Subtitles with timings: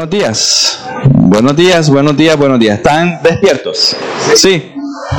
[0.00, 2.78] Buenos días, buenos días, buenos días, buenos días.
[2.78, 3.94] ¿Están despiertos?
[4.34, 4.72] Sí,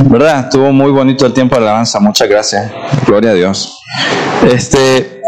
[0.05, 0.45] ¿verdad?
[0.45, 2.71] Estuvo muy bonito el tiempo de alabanza, muchas gracias.
[3.05, 3.79] Gloria a Dios.
[4.51, 5.21] Este,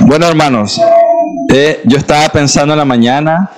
[0.00, 0.78] bueno, hermanos,
[1.50, 3.52] eh, yo estaba pensando en la mañana,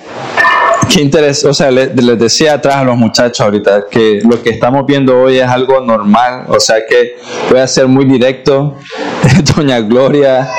[0.87, 4.51] qué interés, o sea, les, les decía atrás a los muchachos ahorita que lo que
[4.51, 7.17] estamos viendo hoy es algo normal, o sea que
[7.49, 8.77] voy a ser muy directo.
[9.57, 10.49] Doña Gloria,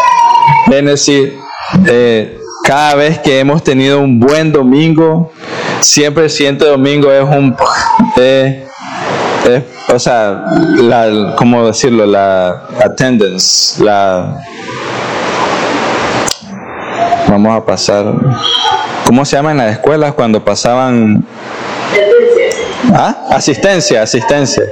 [0.66, 1.30] Genesis,
[1.86, 5.32] eh, cada vez que hemos tenido un buen domingo,
[5.80, 7.56] siempre el siguiente domingo es un...
[8.16, 8.66] eh,
[9.88, 10.44] o sea,
[10.76, 12.06] la, ¿cómo decirlo?
[12.06, 14.40] La attendance, la...
[17.28, 18.14] Vamos a pasar...
[19.04, 21.26] ¿Cómo se llama en las escuelas cuando pasaban...
[22.94, 23.26] ¿Ah?
[23.30, 24.64] Asistencia, asistencia.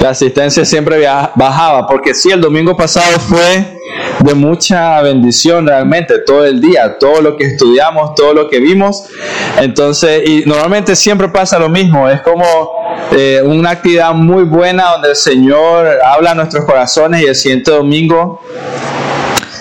[0.00, 3.78] La asistencia siempre bajaba, porque sí, el domingo pasado fue
[4.20, 9.04] de mucha bendición realmente, todo el día, todo lo que estudiamos, todo lo que vimos.
[9.58, 12.44] Entonces, y normalmente siempre pasa lo mismo, es como
[13.12, 17.70] eh, una actividad muy buena donde el Señor habla a nuestros corazones y el siguiente
[17.70, 18.40] domingo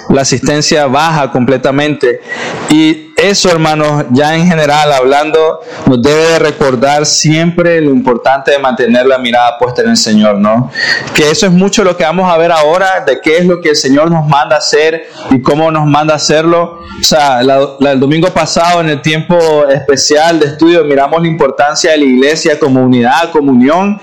[0.10, 2.22] la asistencia baja completamente.
[2.70, 8.60] Y eso, hermanos, ya en general hablando, nos debe de recordar siempre lo importante de
[8.60, 10.72] mantener la mirada puesta en el Señor, ¿no?
[11.14, 13.70] Que eso es mucho lo que vamos a ver ahora, de qué es lo que
[13.70, 16.80] el Señor nos manda hacer y cómo nos manda hacerlo.
[17.00, 21.98] O sea, el domingo pasado en el tiempo especial de estudio miramos la importancia de
[21.98, 24.00] la iglesia como unidad, comunión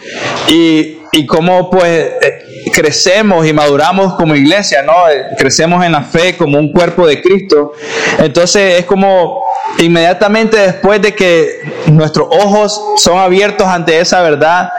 [0.48, 5.08] y, y cómo pues eh, crecemos y maduramos como iglesia, ¿no?
[5.08, 7.72] Eh, Crecemos en la fe como un cuerpo de Cristo.
[8.18, 9.42] Entonces es como
[9.78, 14.70] inmediatamente después de que nuestros ojos son abiertos ante esa verdad,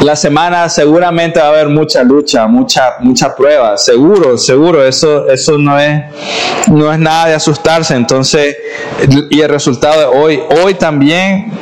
[0.00, 5.58] la semana seguramente va a haber mucha lucha, mucha, mucha prueba, seguro, seguro, eso, eso
[5.58, 6.02] no es,
[6.68, 7.94] no es nada de asustarse.
[7.94, 8.56] Entonces,
[9.28, 11.52] y el resultado de hoy, hoy también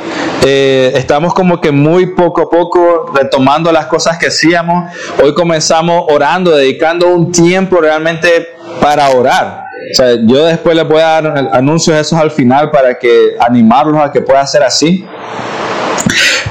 [0.45, 4.89] eh, estamos como que muy poco a poco retomando las cosas que hacíamos.
[5.21, 8.47] Hoy comenzamos orando, dedicando un tiempo realmente
[8.79, 9.65] para orar.
[9.91, 14.01] O sea, yo después les voy a dar anuncios esos al final para que animarlos
[14.01, 15.05] a que pueda ser así.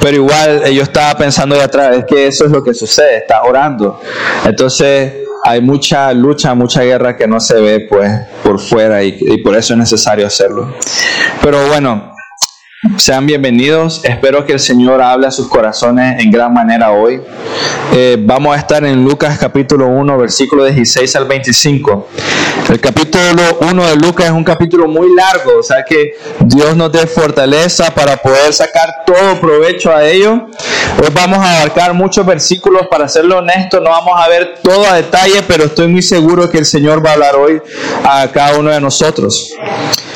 [0.01, 3.43] Pero igual yo estaba pensando de atrás, es que eso es lo que sucede, está
[3.43, 4.01] orando.
[4.45, 5.13] Entonces
[5.45, 8.11] hay mucha lucha, mucha guerra que no se ve pues
[8.43, 10.75] por fuera y por eso es necesario hacerlo.
[11.43, 12.15] Pero bueno,
[12.97, 14.03] sean bienvenidos.
[14.05, 17.21] Espero que el Señor hable a sus corazones en gran manera hoy.
[17.93, 22.09] Eh, vamos a estar en Lucas capítulo 1, versículo 16 al 25.
[22.69, 26.93] El capítulo 1 de Lucas es un capítulo muy largo, o sea que Dios nos
[26.93, 30.47] dé fortaleza para poder sacar todo provecho a ello.
[31.03, 34.94] Hoy vamos a abarcar muchos versículos, para serlo honesto, no vamos a ver todo a
[34.94, 37.61] detalle, pero estoy muy seguro que el Señor va a hablar hoy
[38.05, 39.53] a cada uno de nosotros.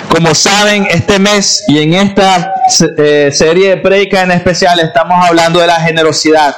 [0.08, 2.51] Como saben, este mes y en esta
[2.96, 6.56] eh, serie de prédicas en especial estamos hablando de la generosidad,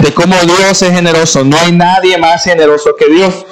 [0.00, 1.44] de cómo Dios es generoso.
[1.44, 3.46] No hay nadie más generoso que Dios.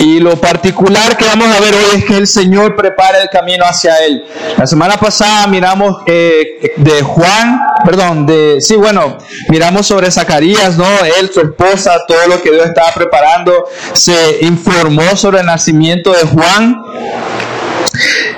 [0.00, 3.64] Y lo particular que vamos a ver hoy es que el Señor prepara el camino
[3.64, 4.24] hacia Él.
[4.56, 9.18] La semana pasada miramos eh, de Juan, perdón, de, sí, bueno,
[9.48, 10.86] miramos sobre Zacarías, ¿no?
[11.18, 13.64] Él, su esposa, todo lo que Dios estaba preparando.
[13.94, 16.76] Se informó sobre el nacimiento de Juan.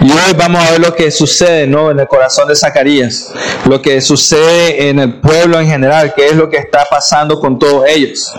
[0.02, 1.90] Y hoy vamos a ver lo que sucede ¿no?
[1.90, 3.32] en el corazón de Zacarías,
[3.66, 7.58] lo que sucede en el pueblo en general, qué es lo que está pasando con
[7.58, 8.32] todos ellos.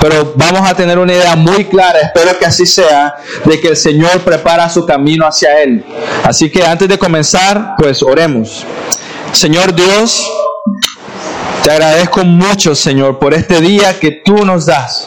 [0.00, 3.14] Pero vamos a tener una idea muy clara, espero que así sea,
[3.44, 5.84] de que el Señor prepara su camino hacia Él.
[6.24, 8.64] Así que antes de comenzar, pues oremos.
[9.32, 10.26] Señor Dios,
[11.62, 15.06] te agradezco mucho, Señor, por este día que tú nos das.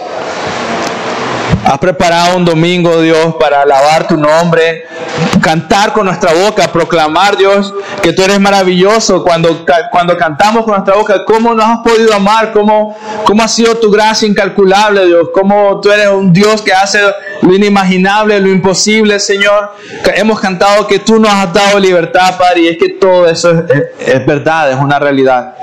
[1.64, 4.86] Has preparado un domingo, Dios, para alabar tu nombre,
[5.42, 9.24] cantar con nuestra boca, proclamar, Dios, que tú eres maravilloso.
[9.24, 12.52] Cuando, cuando cantamos con nuestra boca, ¿cómo nos has podido amar?
[12.52, 12.96] ¿Cómo,
[13.26, 15.30] ¿Cómo ha sido tu gracia incalculable, Dios?
[15.34, 17.00] ¿Cómo tú eres un Dios que hace
[17.42, 19.72] lo inimaginable, lo imposible, Señor?
[20.16, 23.63] Hemos cantado que tú nos has dado libertad, Padre, y es que todo eso es,
[23.69, 25.56] es- es verdad, es una realidad.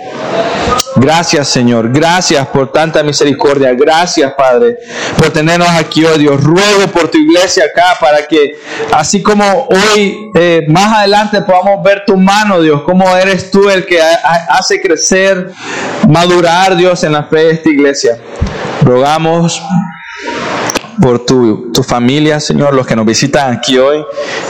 [0.98, 1.90] Gracias, Señor.
[1.92, 3.72] Gracias por tanta misericordia.
[3.74, 4.76] Gracias, Padre,
[5.18, 6.42] por tenernos aquí, oh Dios.
[6.42, 8.58] Ruego por tu iglesia acá para que,
[8.92, 13.84] así como hoy, eh, más adelante podamos ver tu mano, Dios, cómo eres tú el
[13.84, 15.50] que ha- ha- hace crecer,
[16.08, 18.18] madurar, Dios, en la fe de esta iglesia.
[18.82, 19.62] Rogamos
[21.02, 24.02] por tu, tu familia, Señor, los que nos visitan aquí hoy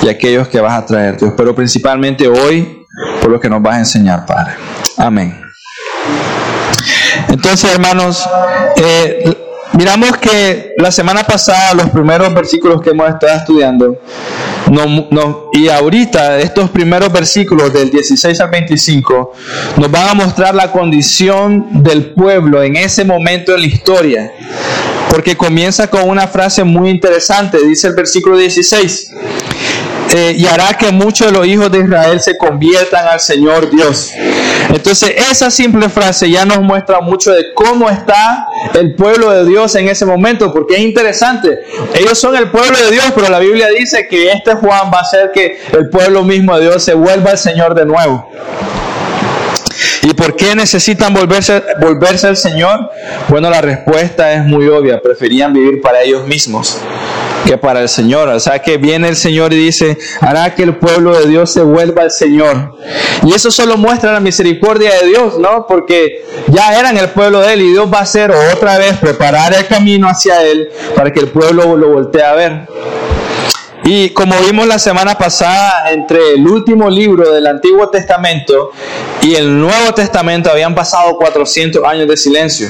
[0.03, 1.35] y aquellos que vas a traer, Dios.
[1.37, 2.85] Pero principalmente hoy,
[3.21, 4.53] por lo que nos vas a enseñar, Padre.
[4.97, 5.43] Amén.
[7.28, 8.28] Entonces, hermanos,
[8.76, 9.34] eh,
[9.73, 13.99] miramos que la semana pasada, los primeros versículos que hemos estado estudiando,
[15.52, 19.32] y ahorita estos primeros versículos del 16 al 25
[19.76, 24.32] nos van a mostrar la condición del pueblo en ese momento en la historia.
[25.08, 29.12] Porque comienza con una frase muy interesante, dice el versículo 16.
[30.14, 34.12] Eh, y hará que muchos de los hijos de Israel se conviertan al Señor Dios.
[34.71, 39.75] Entonces esa simple frase ya nos muestra mucho de cómo está el pueblo de Dios
[39.75, 41.61] en ese momento, porque es interesante.
[41.95, 45.03] Ellos son el pueblo de Dios, pero la Biblia dice que este Juan va a
[45.03, 48.31] hacer que el pueblo mismo de Dios se vuelva al Señor de nuevo.
[50.03, 52.91] ¿Y por qué necesitan volverse, volverse al Señor?
[53.29, 55.01] Bueno, la respuesta es muy obvia.
[55.03, 56.81] Preferían vivir para ellos mismos
[57.47, 58.29] que para el Señor.
[58.29, 61.63] O sea que viene el Señor y dice, hará que el pueblo de Dios se
[61.63, 62.77] vuelva al Señor.
[63.25, 65.67] Y eso solo muestra la misericordia de Dios, ¿no?
[65.67, 69.55] Porque ya eran el pueblo de Él y Dios va a hacer otra vez preparar
[69.55, 72.67] el camino hacia Él para que el pueblo lo voltee a ver.
[73.85, 78.73] Y como vimos la semana pasada, entre el último libro del Antiguo Testamento
[79.23, 82.69] y el Nuevo Testamento habían pasado 400 años de silencio.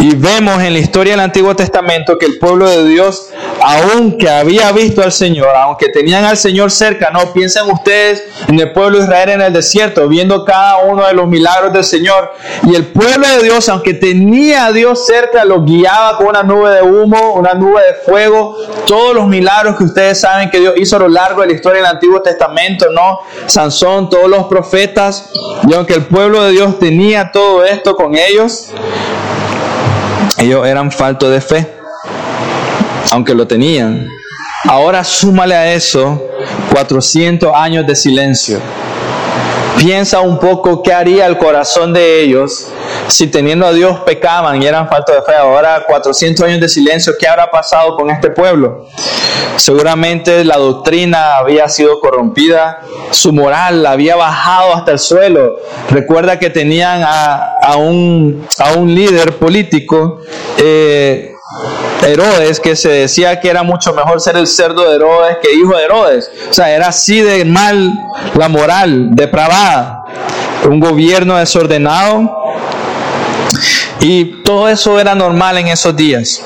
[0.00, 3.28] Y vemos en la historia del Antiguo Testamento que el pueblo de Dios,
[3.62, 8.72] aunque había visto al Señor, aunque tenían al Señor cerca, no piensen ustedes en el
[8.72, 12.32] pueblo de Israel en el desierto, viendo cada uno de los milagros del Señor.
[12.64, 16.70] Y el pueblo de Dios, aunque tenía a Dios cerca, lo guiaba con una nube
[16.70, 18.56] de humo, una nube de fuego,
[18.86, 21.82] todos los milagros que ustedes saben que Dios hizo a lo largo de la historia
[21.82, 23.20] del Antiguo Testamento, ¿no?
[23.46, 25.30] Sansón, todos los profetas.
[25.68, 28.70] Y aunque el pueblo de Dios tenía todo esto con ellos,
[30.38, 31.76] ellos eran faltos de fe,
[33.10, 34.08] aunque lo tenían.
[34.68, 36.30] Ahora súmale a eso
[36.72, 38.60] 400 años de silencio.
[39.78, 42.68] Piensa un poco qué haría el corazón de ellos
[43.08, 45.34] si teniendo a Dios pecaban y eran faltos de fe.
[45.36, 48.86] Ahora 400 años de silencio, ¿qué habrá pasado con este pueblo?
[49.56, 52.80] Seguramente la doctrina había sido corrompida,
[53.10, 55.56] su moral había bajado hasta el suelo.
[55.90, 60.20] Recuerda que tenían a, un, a un, líder político.
[60.58, 61.33] Eh,
[62.06, 65.76] Herodes, que se decía que era mucho mejor ser el cerdo de Herodes que hijo
[65.76, 66.30] de Herodes.
[66.50, 67.92] O sea, era así de mal
[68.36, 70.04] la moral, depravada.
[70.68, 72.36] Un gobierno desordenado.
[74.00, 76.42] Y todo eso era normal en esos días.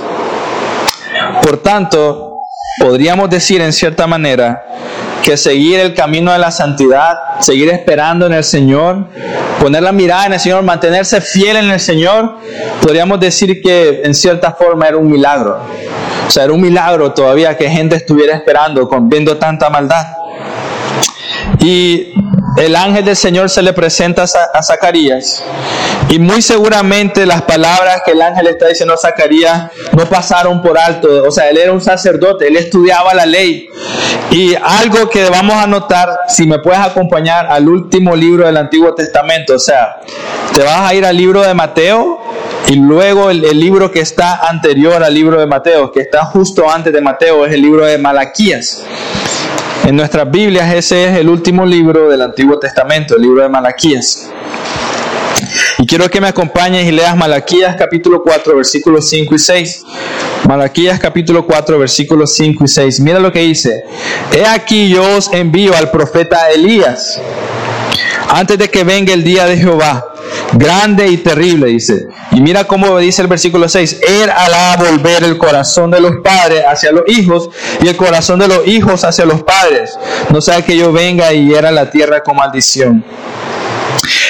[1.43, 2.38] Por tanto,
[2.81, 4.68] podríamos decir en cierta manera
[5.28, 9.08] que seguir el camino de la santidad, seguir esperando en el Señor,
[9.60, 12.36] poner la mirada en el Señor, mantenerse fiel en el Señor,
[12.80, 15.58] podríamos decir que en cierta forma era un milagro.
[16.26, 20.06] O sea, era un milagro todavía que gente estuviera esperando, viendo tanta maldad.
[21.60, 22.14] Y
[22.56, 25.44] el ángel del Señor se le presenta a Zacarías
[26.08, 30.78] y muy seguramente las palabras que el ángel está diciendo a Zacarías no pasaron por
[30.78, 31.25] alto.
[31.26, 33.69] O sea, él era un sacerdote, él estudiaba la ley.
[34.30, 38.94] Y algo que vamos a notar, si me puedes acompañar al último libro del Antiguo
[38.94, 40.00] Testamento, o sea,
[40.52, 42.20] te vas a ir al libro de Mateo
[42.69, 46.69] y luego el, el libro que está anterior al libro de Mateo, que está justo
[46.70, 48.84] antes de Mateo, es el libro de Malaquías.
[49.86, 54.30] En nuestras Biblias ese es el último libro del Antiguo Testamento, el libro de Malaquías.
[55.80, 59.85] Y quiero que me acompañes y leas Malaquías capítulo 4, versículos 5 y 6.
[60.49, 63.00] Malaquías capítulo 4, versículos 5 y 6.
[63.00, 63.85] Mira lo que dice.
[64.32, 67.20] He aquí yo os envío al profeta Elías
[68.28, 70.14] antes de que venga el día de Jehová.
[70.54, 72.08] Grande y terrible, dice.
[72.32, 74.00] Y mira cómo dice el versículo 6.
[74.06, 78.49] Él hará volver el corazón de los padres hacia los hijos y el corazón de
[78.49, 79.97] los hijos hacia los padres.
[80.30, 83.04] No sea que yo venga y hiera la tierra con maldición.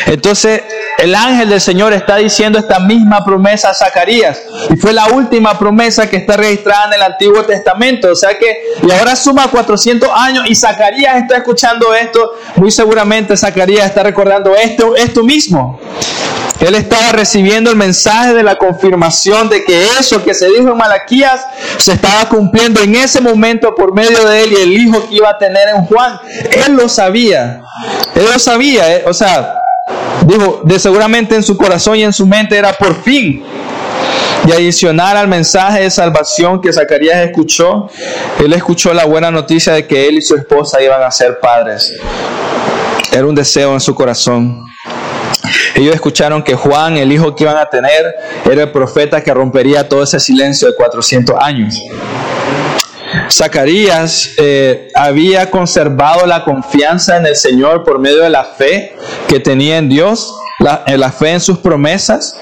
[0.06, 0.62] Entonces,
[0.98, 4.42] el ángel del Señor está diciendo esta misma promesa a Zacarías.
[4.70, 8.10] Y fue la última promesa que está registrada en el Antiguo Testamento.
[8.10, 12.32] O sea que, y ahora suma 400 años y Zacarías está escuchando esto.
[12.56, 15.78] Muy seguramente Zacarías está recordando esto, esto mismo.
[16.60, 20.76] Él estaba recibiendo el mensaje de la confirmación de que eso que se dijo en
[20.76, 25.14] Malaquías se estaba cumpliendo en ese momento por medio de él y el hijo que
[25.14, 26.18] iba a tener en Juan.
[26.66, 27.62] Él lo sabía.
[28.16, 28.96] Él lo sabía.
[28.96, 29.54] Eh, o sea,
[30.26, 33.42] Dijo, de seguramente en su corazón y en su mente era por fin.
[34.46, 37.88] Y adicional al mensaje de salvación que Zacarías escuchó,
[38.38, 41.92] él escuchó la buena noticia de que él y su esposa iban a ser padres.
[43.12, 44.64] Era un deseo en su corazón.
[45.74, 48.14] Ellos escucharon que Juan, el hijo que iban a tener,
[48.50, 51.80] era el profeta que rompería todo ese silencio de 400 años.
[53.30, 58.96] Zacarías eh, había conservado la confianza en el Señor por medio de la fe
[59.28, 62.38] que tenía en Dios, la, en la fe en sus promesas.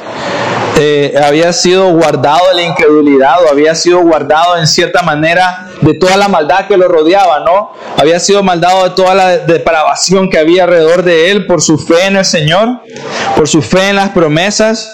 [0.78, 5.94] Eh, había sido guardado de la incredulidad o había sido guardado en cierta manera de
[5.94, 7.73] toda la maldad que lo rodeaba, ¿no?
[7.96, 12.06] Había sido maldado de toda la depravación que había alrededor de él por su fe
[12.06, 12.80] en el Señor,
[13.37, 14.92] por su fe en las promesas.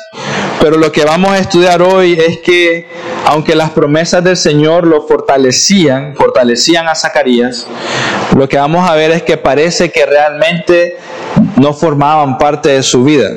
[0.62, 2.87] Pero lo que vamos a estudiar hoy es que
[3.26, 7.66] aunque las promesas del Señor lo fortalecían, fortalecían a Zacarías,
[8.37, 10.99] lo que vamos a ver es que parece que realmente
[11.57, 13.31] no formaban parte de su vida.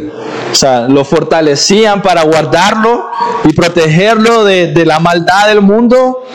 [0.51, 3.09] O sea, lo fortalecían para guardarlo
[3.43, 6.27] y protegerlo de, de la maldad del mundo,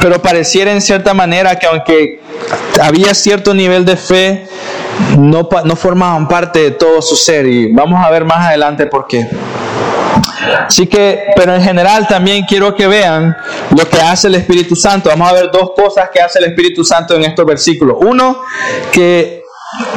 [0.00, 2.20] pero pareciera en cierta manera que aunque
[2.80, 4.48] había cierto nivel de fe,
[5.18, 7.44] no, no formaban parte de todo su ser.
[7.44, 9.28] Y vamos a ver más adelante por qué.
[10.66, 13.36] Así que, pero en general también quiero que vean
[13.76, 15.08] lo que hace el Espíritu Santo.
[15.08, 17.96] Vamos a ver dos cosas que hace el Espíritu Santo en estos versículos.
[18.00, 18.42] Uno,
[18.92, 19.44] que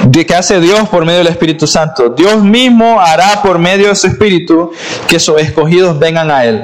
[0.06, 2.10] de que hace Dios por medio del Espíritu Santo.
[2.10, 4.72] Dios mismo hará por medio de su Espíritu
[5.08, 6.64] que sus escogidos vengan a Él.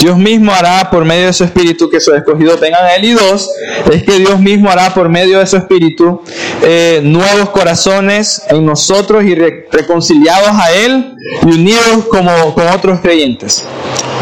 [0.00, 3.04] Dios mismo hará por medio de su Espíritu que sus escogidos vengan a Él.
[3.04, 3.50] Y dos,
[3.92, 6.22] es que Dios mismo hará por medio de su Espíritu
[6.62, 13.64] eh, nuevos corazones en nosotros y reconciliados a Él y unidos como con otros creyentes.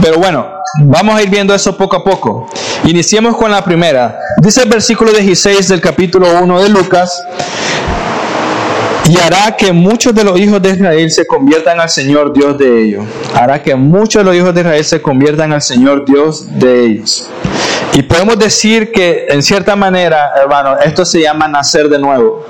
[0.00, 2.50] Pero bueno, Vamos a ir viendo eso poco a poco.
[2.84, 4.20] Iniciemos con la primera.
[4.42, 7.22] Dice el versículo 16 del capítulo 1 de Lucas,
[9.08, 12.82] y hará que muchos de los hijos de Israel se conviertan al Señor Dios de
[12.82, 13.04] ellos.
[13.34, 17.28] Hará que muchos de los hijos de Israel se conviertan al Señor Dios de ellos.
[17.94, 22.44] Y podemos decir que en cierta manera, hermano, esto se llama nacer de nuevo.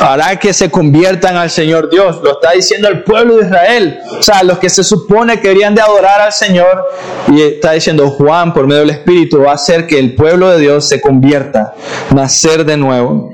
[0.00, 2.20] Hará que se conviertan al Señor Dios.
[2.22, 4.00] Lo está diciendo el pueblo de Israel.
[4.18, 6.84] O sea, los que se supone que querían de adorar al Señor.
[7.28, 10.58] Y está diciendo Juan por medio del Espíritu va a hacer que el pueblo de
[10.58, 11.74] Dios se convierta.
[12.10, 13.30] Nacer de nuevo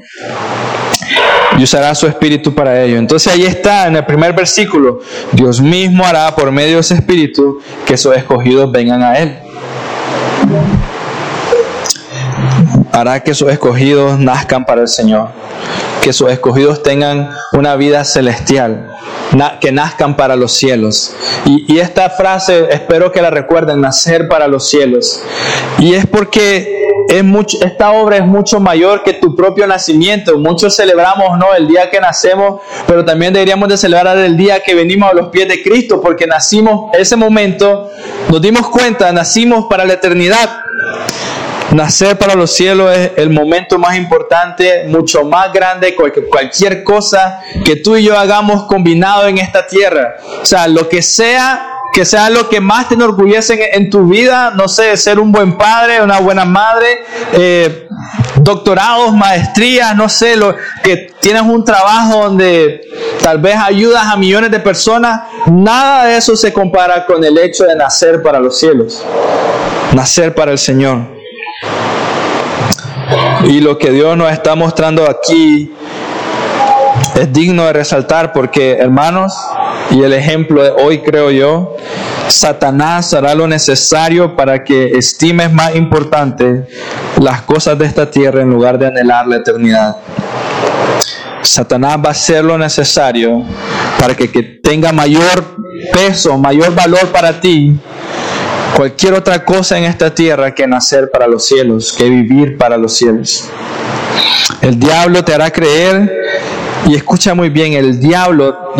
[1.58, 2.96] y usará su espíritu para ello.
[2.96, 5.00] Entonces ahí está en el primer versículo,
[5.32, 9.38] Dios mismo hará por medio de ese espíritu que sus escogidos vengan a Él.
[12.92, 15.28] Hará que sus escogidos nazcan para el Señor,
[16.02, 18.96] que sus escogidos tengan una vida celestial,
[19.60, 21.14] que nazcan para los cielos.
[21.44, 25.22] Y esta frase espero que la recuerden, nacer para los cielos.
[25.78, 30.38] Y es porque esta obra es mucho mayor que tu propio nacimiento.
[30.38, 31.54] Muchos celebramos ¿no?
[31.54, 35.28] el día que nacemos, pero también deberíamos de celebrar el día que venimos a los
[35.28, 37.90] pies de Cristo, porque nacimos, ese momento,
[38.28, 40.64] nos dimos cuenta, nacimos para la eternidad.
[41.72, 47.40] Nacer para los cielos es el momento más importante, mucho más grande que cualquier cosa
[47.62, 50.16] que tú y yo hagamos combinado en esta tierra.
[50.42, 54.52] O sea, lo que sea que sea lo que más te enorgullece en, tu vida,
[54.54, 57.02] no sé, ser un buen padre, una buena madre,
[57.32, 57.88] eh,
[58.36, 62.82] doctorados, maestrías, no sé, lo, que tienes un trabajo donde
[63.20, 67.64] tal vez ayudas a millones de personas, nada de eso se compara con el hecho
[67.64, 69.04] de nacer para los cielos,
[69.92, 71.00] nacer para el Señor.
[73.42, 75.72] Y lo que Dios nos está mostrando aquí
[77.20, 79.34] es digno de resaltar porque, hermanos,
[79.90, 81.76] y el ejemplo de hoy creo yo,
[82.28, 86.66] Satanás hará lo necesario para que estimes más importante
[87.20, 89.96] las cosas de esta tierra en lugar de anhelar la eternidad.
[91.42, 93.44] Satanás va a hacer lo necesario
[93.98, 95.44] para que, que tenga mayor
[95.92, 97.78] peso, mayor valor para ti
[98.78, 102.96] cualquier otra cosa en esta tierra que nacer para los cielos, que vivir para los
[102.96, 103.48] cielos.
[104.60, 106.37] El diablo te hará creer,
[106.86, 108.74] y escucha muy bien, el diablo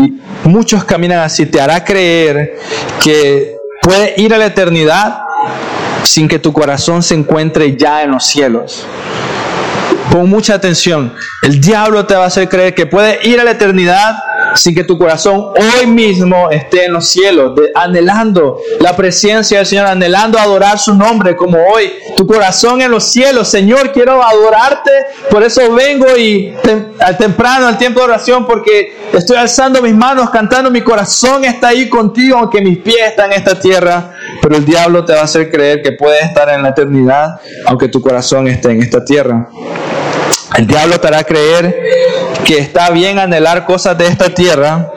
[0.45, 2.59] muchos caminan así, te hará creer
[3.03, 5.21] que puede ir a la eternidad
[6.05, 8.87] sin que tu corazón se encuentre ya en los cielos.
[10.11, 11.13] Pon mucha atención.
[11.43, 14.17] El diablo te va a hacer creer que puede ir a la eternidad
[14.55, 19.87] sin que tu corazón hoy mismo esté en los cielos, anhelando la presencia del Señor,
[19.87, 21.93] anhelando adorar su nombre como hoy.
[22.17, 24.91] Tu corazón en los cielos, Señor, quiero adorarte,
[25.31, 26.55] por eso vengo y
[27.01, 31.69] al temprano, al tiempo de oración, porque estoy alzando mis manos, cantando, mi corazón está
[31.69, 34.15] ahí contigo, aunque mis pies están en esta tierra.
[34.43, 37.89] Pero el diablo te va a hacer creer que puedes estar en la eternidad, aunque
[37.89, 39.49] tu corazón esté en esta tierra.
[40.57, 41.83] El diablo te hará creer
[42.45, 44.91] que está bien anhelar cosas de esta tierra,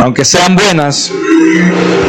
[0.00, 1.10] aunque sean buenas,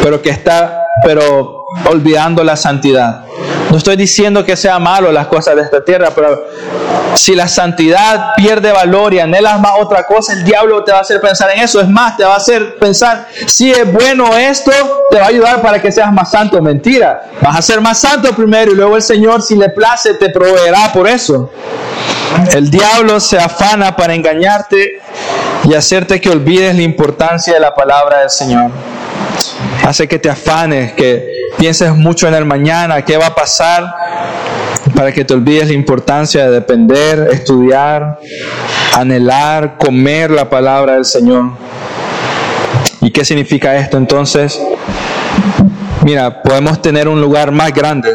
[0.02, 3.26] pero que está, pero olvidando la santidad.
[3.72, 6.46] No estoy diciendo que sea malo las cosas de esta tierra, pero
[7.16, 11.02] si la santidad pierde valor y anhelas más otra cosa, el diablo te va a
[11.02, 11.80] hacer pensar en eso.
[11.82, 14.72] Es más, te va a hacer pensar, si es bueno esto,
[15.10, 16.62] te va a ayudar para que seas más santo.
[16.62, 20.30] Mentira, vas a ser más santo primero y luego el Señor, si le place, te
[20.30, 21.50] proveerá por eso.
[22.54, 25.00] El diablo se afana para engañarte
[25.64, 28.72] y hacerte que olvides la importancia de la palabra del Señor.
[29.86, 33.96] Hace que te afanes, que pienses mucho en el mañana, qué va a pasar.
[34.96, 38.20] para que te olvides la importancia de depender, estudiar,
[38.94, 41.52] anhelar, comer la palabra del Señor.
[43.02, 44.62] ¿Y qué significa esto entonces?
[46.04, 48.14] Mira, podemos tener un lugar más grande,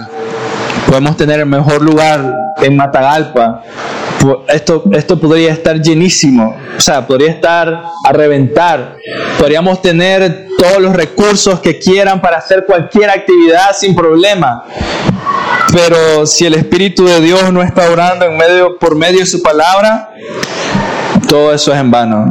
[0.86, 2.32] podemos tener el mejor lugar
[2.62, 3.62] en Matagalpa.
[4.48, 8.96] Esto, esto podría estar llenísimo, o sea, podría estar a reventar.
[9.38, 14.64] Podríamos tener todos los recursos que quieran para hacer cualquier actividad sin problema.
[15.72, 19.42] Pero si el Espíritu de Dios no está orando en medio, por medio de su
[19.42, 20.10] palabra,
[21.28, 22.26] todo eso es en vano.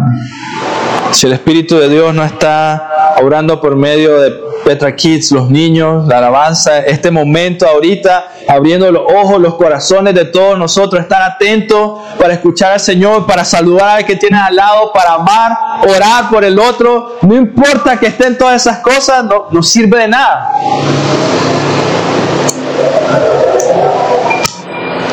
[1.11, 4.31] Si el Espíritu de Dios no está orando por medio de
[4.63, 10.25] Petra Kids, los niños, la alabanza, este momento ahorita, abriendo los ojos, los corazones de
[10.25, 14.91] todos nosotros, estar atentos para escuchar al Señor, para saludar al que tienes al lado,
[14.93, 19.63] para amar, orar por el otro, no importa que estén todas esas cosas, no, no
[19.63, 20.51] sirve de nada.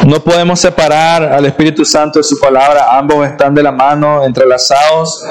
[0.04, 5.24] No podemos separar al Espíritu Santo de su palabra, ambos están de la mano, entrelazados.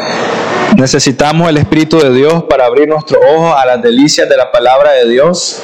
[0.75, 4.93] Necesitamos el Espíritu de Dios para abrir nuestros ojos a las delicias de la palabra
[4.93, 5.61] de Dios,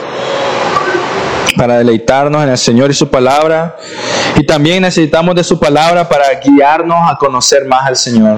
[1.58, 3.78] para deleitarnos en el Señor y su palabra.
[4.36, 8.38] Y también necesitamos de su palabra para guiarnos a conocer más al Señor,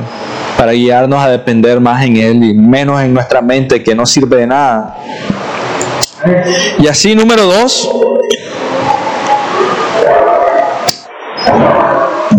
[0.57, 4.37] para guiarnos a depender más en Él y menos en nuestra mente que no sirve
[4.37, 4.95] de nada.
[6.79, 7.89] Y así, número dos,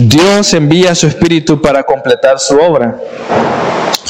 [0.09, 2.99] Dios envía su Espíritu para completar su obra.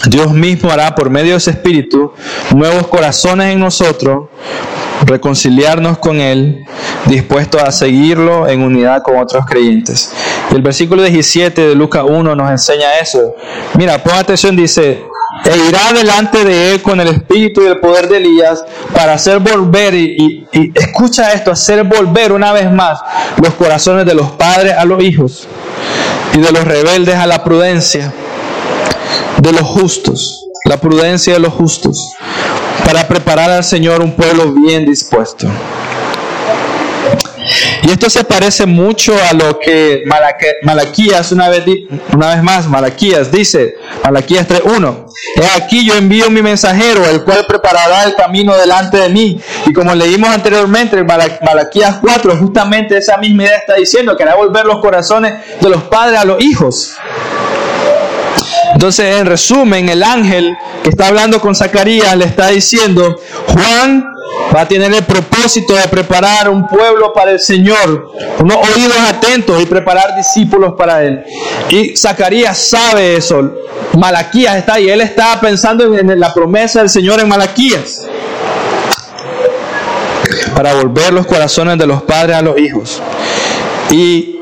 [0.07, 2.13] Dios mismo hará por medio de ese Espíritu
[2.55, 4.29] nuevos corazones en nosotros,
[5.05, 6.65] reconciliarnos con Él,
[7.07, 10.11] dispuestos a seguirlo en unidad con otros creyentes.
[10.51, 13.35] Y el versículo 17 de Lucas 1 nos enseña eso.
[13.75, 15.05] Mira, pon atención, dice,
[15.45, 19.41] e irá delante de él con el espíritu y el poder de Elías para hacer
[19.41, 23.01] volver, y, y, escucha esto, hacer volver una vez más
[23.43, 25.49] los corazones de los padres a los hijos
[26.35, 28.13] y de los rebeldes a la prudencia,
[29.39, 32.15] de los justos, la prudencia de los justos,
[32.85, 35.49] para preparar al Señor un pueblo bien dispuesto.
[37.83, 40.05] Y esto se parece mucho a lo que
[40.63, 41.65] Malaquías, una vez,
[42.13, 47.45] una vez más, Malaquías dice, Malaquías 3.1, He aquí yo envío mi mensajero, el cual
[47.47, 49.41] preparará el camino delante de mí.
[49.67, 54.35] Y como leímos anteriormente, en Malaquías 4, justamente esa misma idea está diciendo que hará
[54.35, 56.95] volver los corazones de los padres a los hijos.
[58.73, 64.12] Entonces, en resumen, el ángel que está hablando con Zacarías le está diciendo, Juan
[64.55, 69.61] va a tener el propósito de preparar un pueblo para el Señor, unos oídos atentos
[69.63, 71.25] y preparar discípulos para Él.
[71.71, 73.53] Y Zacarías sabe eso.
[73.97, 78.07] Malaquías está ahí, él está pensando en la promesa del Señor en Malaquías.
[80.55, 83.03] Para volver los corazones de los padres a los hijos.
[83.91, 84.41] ¿Y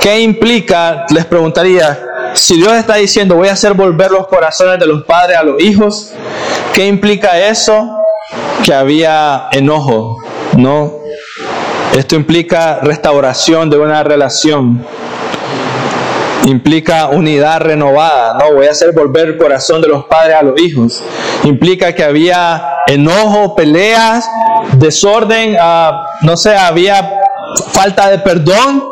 [0.00, 1.06] qué implica?
[1.10, 1.98] Les preguntaría,
[2.34, 5.60] si Dios está diciendo voy a hacer volver los corazones de los padres a los
[5.62, 6.12] hijos,
[6.72, 7.97] ¿qué implica eso?
[8.64, 10.18] Que había enojo,
[10.56, 10.92] ¿no?
[11.96, 14.84] Esto implica restauración de una relación.
[16.44, 18.54] Implica unidad renovada, ¿no?
[18.54, 21.02] Voy a hacer volver el corazón de los padres a los hijos.
[21.44, 24.28] Implica que había enojo, peleas,
[24.74, 27.20] desorden, ah, no sé, había
[27.72, 28.84] falta de perdón.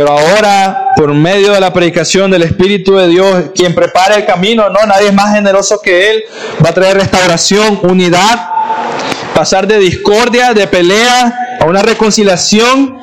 [0.00, 4.70] Pero ahora, por medio de la predicación del Espíritu de Dios, quien prepara el camino,
[4.70, 6.24] no, nadie es más generoso que Él,
[6.64, 8.48] va a traer restauración, unidad
[9.34, 12.98] pasar de discordia, de pelea, a una reconciliación,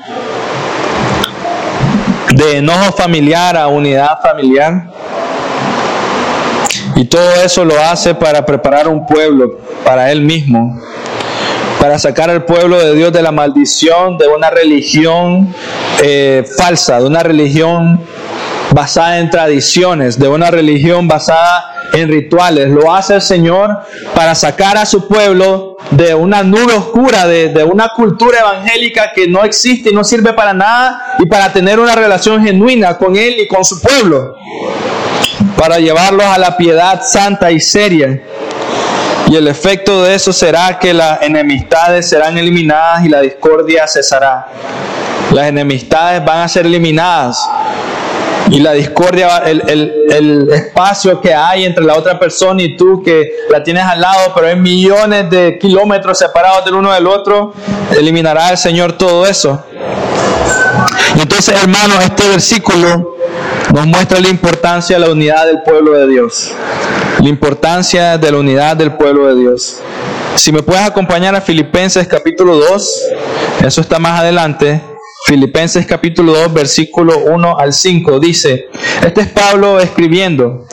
[2.33, 4.87] de enojo familiar a unidad familiar.
[6.95, 10.81] Y todo eso lo hace para preparar un pueblo para Él mismo,
[11.87, 15.55] para sacar al pueblo de Dios de la maldición de una religión
[16.03, 18.01] eh, falsa, de una religión
[18.71, 22.67] basada en tradiciones, de una religión basada en rituales.
[22.67, 27.63] Lo hace el Señor para sacar a su pueblo de una nube oscura, de, de,
[27.63, 31.95] una cultura evangélica que no existe y no sirve para nada, y para tener una
[31.95, 34.35] relación genuina con Él y con su pueblo,
[35.55, 38.21] para llevarlos a la piedad santa y seria.
[39.29, 44.47] Y el efecto de eso será que las enemistades serán eliminadas y la discordia cesará.
[45.31, 47.37] Las enemistades van a ser eliminadas
[48.49, 53.03] y la discordia, el, el, el, espacio que hay entre la otra persona y tú
[53.03, 57.53] que la tienes al lado, pero hay millones de kilómetros separados del uno del otro,
[57.97, 59.63] eliminará el Señor todo eso.
[61.19, 63.17] Entonces, hermanos, este versículo
[63.73, 66.53] nos muestra la importancia de la unidad del pueblo de Dios.
[67.19, 69.77] La importancia de la unidad del pueblo de Dios.
[70.35, 73.01] Si me puedes acompañar a Filipenses capítulo 2,
[73.65, 74.81] eso está más adelante.
[75.25, 78.67] Filipenses capítulo 2, versículo 1 al 5 dice,
[79.03, 80.67] este es Pablo escribiendo,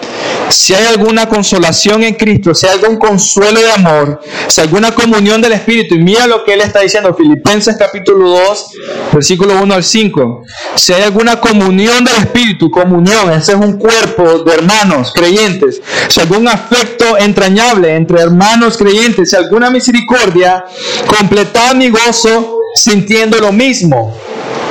[0.48, 4.92] si hay alguna consolación en Cristo, si hay algún consuelo de amor, si hay alguna
[4.92, 8.66] comunión del Espíritu, y mira lo que él está diciendo, Filipenses capítulo 2,
[9.12, 10.42] versículo 1 al 5,
[10.76, 16.20] si hay alguna comunión del Espíritu, comunión, ese es un cuerpo de hermanos creyentes, si
[16.20, 20.64] hay algún afecto entrañable entre hermanos creyentes, si hay alguna misericordia,
[21.06, 24.14] completad mi gozo sintiendo lo mismo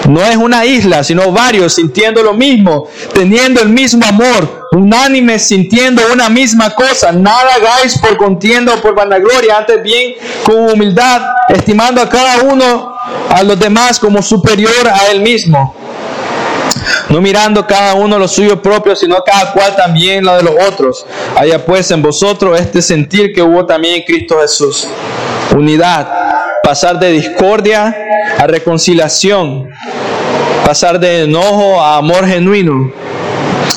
[0.07, 6.01] no es una isla, sino varios sintiendo lo mismo, teniendo el mismo amor, unánimes sintiendo
[6.11, 7.11] una misma cosa.
[7.11, 12.95] Nada hagáis por contienda o por vanagloria, antes bien con humildad, estimando a cada uno
[13.29, 15.75] a los demás como superior a él mismo.
[17.09, 21.05] No mirando cada uno lo suyo propio, sino cada cual también lo de los otros.
[21.35, 24.87] Haya pues en vosotros este sentir que hubo también en Cristo Jesús.
[25.55, 26.32] Unidad,
[26.63, 27.93] pasar de discordia
[28.37, 29.69] a reconciliación,
[30.65, 32.91] pasar de enojo a amor genuino,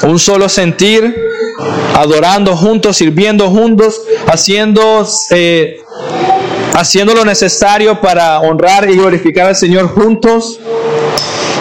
[0.05, 1.14] un solo sentir,
[1.96, 5.81] adorando juntos, sirviendo juntos, haciendo, eh,
[6.75, 10.61] haciendo lo necesario para honrar y glorificar al Señor juntos.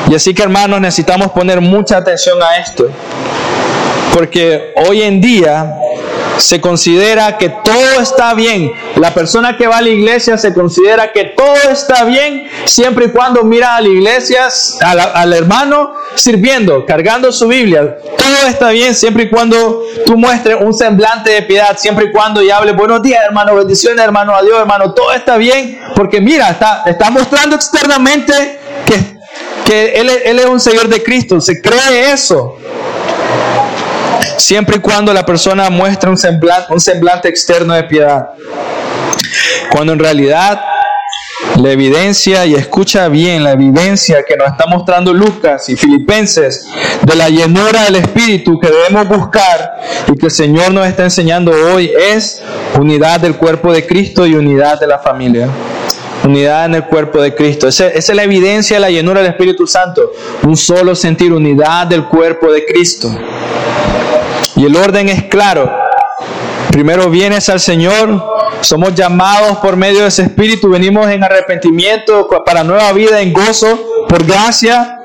[0.07, 2.87] Y así que hermanos necesitamos poner mucha atención a esto,
[4.13, 5.79] porque hoy en día
[6.37, 8.71] se considera que todo está bien.
[8.97, 13.09] La persona que va a la iglesia se considera que todo está bien siempre y
[13.09, 14.47] cuando mira a la iglesia,
[14.81, 17.97] al, hermano sirviendo, cargando su Biblia.
[18.17, 22.41] Todo está bien siempre y cuando tú muestres un semblante de piedad, siempre y cuando
[22.41, 24.93] y hable buenos días, hermano, bendiciones, hermano, adiós, hermano.
[24.93, 29.19] Todo está bien porque mira, está, está mostrando externamente que,
[29.65, 31.39] que él es un Señor de Cristo.
[31.41, 32.57] Se cree eso
[34.37, 38.29] siempre y cuando la persona muestre un semblante, externo de piedad.
[39.71, 40.61] Cuando en realidad
[41.57, 46.65] la evidencia, y escucha bien la evidencia que nos está mostrando Lucas y Filipenses
[47.01, 51.51] de la llenura del Espíritu que debemos buscar y que el Señor nos está enseñando
[51.51, 52.41] hoy es
[52.77, 55.49] unidad del cuerpo de Cristo y unidad de la familia.
[56.23, 57.67] Unidad en el cuerpo de Cristo.
[57.67, 60.11] Esa es la evidencia de la llenura del Espíritu Santo.
[60.43, 63.15] Un solo sentir, unidad del cuerpo de Cristo.
[64.55, 65.71] Y el orden es claro.
[66.71, 68.21] Primero vienes al Señor,
[68.61, 73.79] somos llamados por medio de ese Espíritu, venimos en arrepentimiento para nueva vida, en gozo,
[74.09, 74.99] por gracia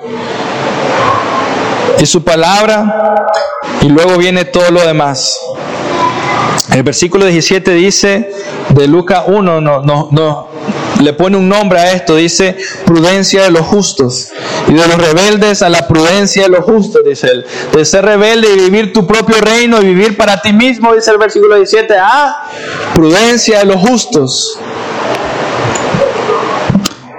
[1.98, 3.14] y su palabra,
[3.82, 5.38] y luego viene todo lo demás.
[6.72, 8.30] El versículo 17 dice
[8.70, 10.48] de Lucas 1, no, no, no,
[11.02, 14.28] le pone un nombre a esto, dice prudencia de los justos.
[14.68, 17.46] Y de los rebeldes a la prudencia de los justos, dice él.
[17.72, 21.18] De ser rebelde y vivir tu propio reino y vivir para ti mismo, dice el
[21.18, 22.42] versículo 17, a
[22.94, 24.58] prudencia de los justos.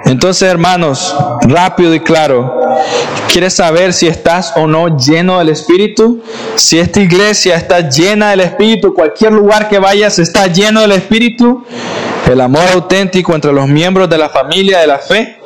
[0.04, 2.54] Entonces, hermanos, rápido y claro,
[3.32, 6.22] ¿quieres saber si estás o no lleno del Espíritu?
[6.56, 11.64] Si esta iglesia está llena del Espíritu, cualquier lugar que vayas está lleno del Espíritu,
[12.30, 15.38] el amor auténtico entre los miembros de la familia de la fe,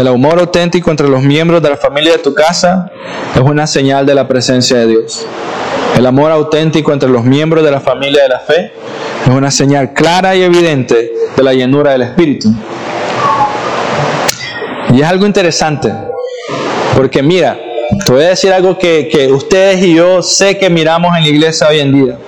[0.00, 2.90] el amor auténtico entre los miembros de la familia de tu casa
[3.34, 5.26] es una señal de la presencia de Dios.
[5.96, 8.72] El amor auténtico entre los miembros de la familia de la fe
[9.26, 12.48] es una señal clara y evidente de la llenura del Espíritu.
[14.92, 15.92] Y es algo interesante,
[16.96, 17.58] porque mira,
[18.04, 21.28] te voy a decir algo que, que ustedes y yo sé que miramos en la
[21.28, 22.18] iglesia hoy en día.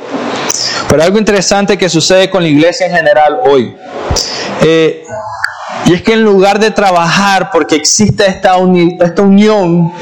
[0.88, 3.74] Pero algo interesante que sucede con la iglesia en general hoy.
[4.62, 5.04] Eh,
[5.86, 9.92] y es que en lugar de trabajar porque existe esta, unión,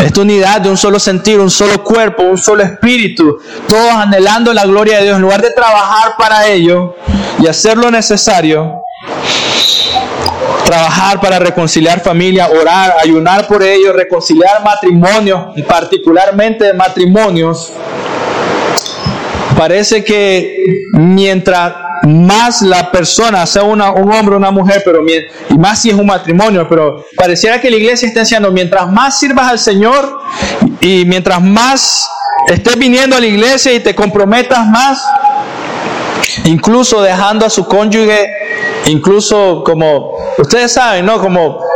[0.00, 4.64] esta unidad de un solo sentir, un solo cuerpo, un solo espíritu, todos anhelando la
[4.64, 6.94] gloria de Dios, en lugar de trabajar para ello
[7.40, 8.82] y hacer lo necesario,
[10.64, 17.72] trabajar para reconciliar familia, orar, ayunar por ello, reconciliar matrimonios, particularmente matrimonios,
[19.58, 25.58] parece que mientras más la persona, sea una, un hombre o una mujer, pero y
[25.58, 29.50] más si es un matrimonio, pero pareciera que la iglesia está enseñando, mientras más sirvas
[29.50, 30.20] al Señor
[30.80, 32.08] y mientras más
[32.46, 35.04] estés viniendo a la iglesia y te comprometas más,
[36.44, 38.30] incluso dejando a su cónyuge,
[38.86, 41.20] incluso como, ustedes saben, ¿no?
[41.20, 41.67] Como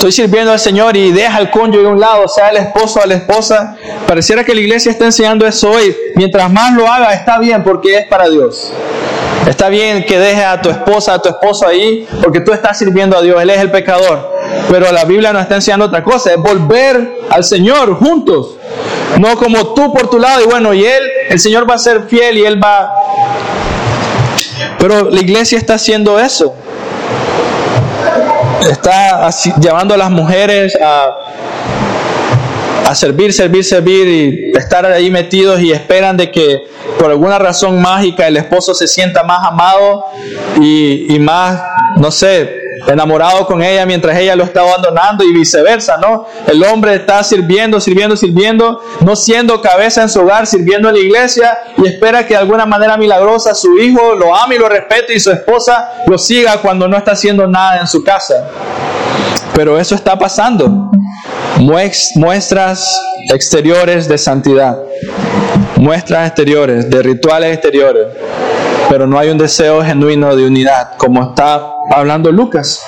[0.00, 3.06] estoy sirviendo al Señor y deja al cónyuge a un lado, sea el esposo o
[3.06, 3.76] la esposa.
[4.06, 5.94] Pareciera que la iglesia está enseñando eso hoy.
[6.14, 8.72] Mientras más lo haga, está bien porque es para Dios.
[9.46, 13.14] Está bien que dejes a tu esposa, a tu esposo ahí, porque tú estás sirviendo
[13.14, 14.32] a Dios, Él es el pecador.
[14.70, 18.56] Pero la Biblia nos está enseñando otra cosa, es volver al Señor juntos.
[19.18, 22.04] No como tú por tu lado y bueno, y Él, el Señor va a ser
[22.04, 22.90] fiel y Él va...
[24.78, 26.54] Pero la iglesia está haciendo eso.
[28.68, 31.16] Está llevando a las mujeres a,
[32.86, 36.64] a servir, servir, servir y estar ahí metidos y esperan de que
[36.98, 40.04] por alguna razón mágica el esposo se sienta más amado
[40.60, 41.62] y, y más,
[41.96, 46.26] no sé, enamorado con ella mientras ella lo está abandonando y viceversa, ¿no?
[46.46, 51.00] El hombre está sirviendo, sirviendo, sirviendo, no siendo cabeza en su hogar, sirviendo en la
[51.00, 55.14] iglesia y espera que de alguna manera milagrosa su hijo lo ame y lo respete
[55.14, 58.48] y su esposa lo siga cuando no está haciendo nada en su casa.
[59.54, 60.90] Pero eso está pasando.
[61.58, 63.00] Muestras
[63.32, 64.78] exteriores de santidad,
[65.76, 68.06] muestras exteriores, de rituales exteriores,
[68.90, 72.82] pero no hay un deseo genuino de unidad, como está hablando Lucas.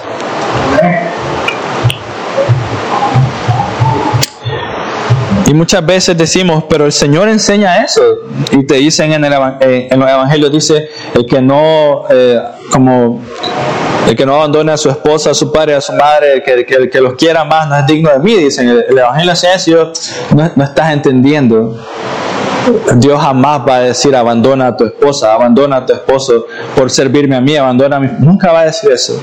[5.47, 8.03] Y muchas veces decimos, pero el Señor enseña eso.
[8.51, 12.41] Y te dicen en, el, eh, en los evangelios, dice, el que no, eh,
[12.73, 13.23] como,
[14.09, 16.91] el que no abandone a su esposa, a su padre, a su madre, que, que,
[16.91, 18.35] que los quiera más, no es digno de mí.
[18.35, 19.93] Dicen, el, evangelio enseña eso,
[20.35, 21.79] no, no estás entendiendo.
[22.97, 26.47] Dios jamás va a decir abandona a tu esposa, abandona a tu esposo
[26.77, 28.09] por servirme a mí, abandona a mí.
[28.19, 29.21] Nunca va a decir eso.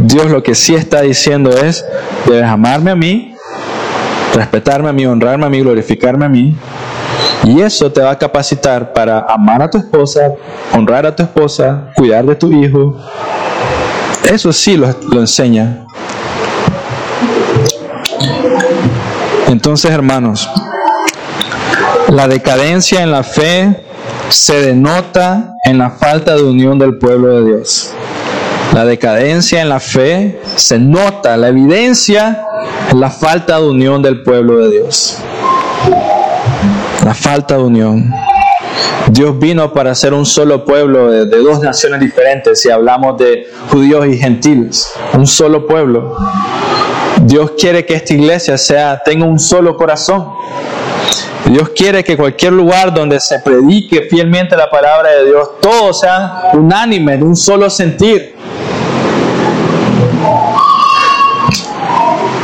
[0.00, 1.84] Dios lo que sí está diciendo es,
[2.26, 3.34] debes amarme a mí,
[4.34, 6.56] respetarme a mí, honrarme a mí, glorificarme a mí.
[7.44, 10.32] Y eso te va a capacitar para amar a tu esposa,
[10.72, 12.96] honrar a tu esposa, cuidar de tu hijo.
[14.30, 15.84] Eso sí lo, lo enseña.
[19.48, 20.48] Entonces, hermanos,
[22.08, 23.74] la decadencia en la fe
[24.28, 27.92] se denota en la falta de unión del pueblo de Dios.
[28.72, 32.46] La decadencia en la fe se nota, la evidencia
[32.90, 35.18] en la falta de unión del pueblo de Dios.
[37.04, 38.10] La falta de unión.
[39.10, 43.46] Dios vino para ser un solo pueblo de, de, dos naciones diferentes, si hablamos de
[43.70, 46.16] judíos y gentiles, un solo pueblo.
[47.22, 50.28] Dios quiere que esta iglesia sea, tenga un solo corazón.
[51.46, 56.30] Dios quiere que cualquier lugar donde se predique fielmente la palabra de Dios, todos sean
[56.54, 58.36] unánimes, de un solo sentir.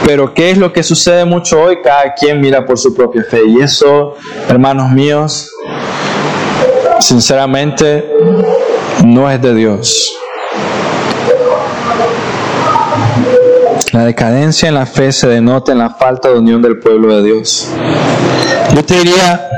[0.04, 1.82] Pero ¿qué es lo que sucede mucho hoy?
[1.82, 3.42] Cada quien mira por su propia fe.
[3.46, 4.16] Y eso,
[4.48, 5.50] hermanos míos,
[7.00, 8.10] sinceramente,
[9.04, 10.10] no es de Dios.
[13.98, 17.32] La decadencia en la fe se denota en la falta de unión del pueblo de
[17.32, 17.66] Dios.
[18.72, 19.50] Yo te diría,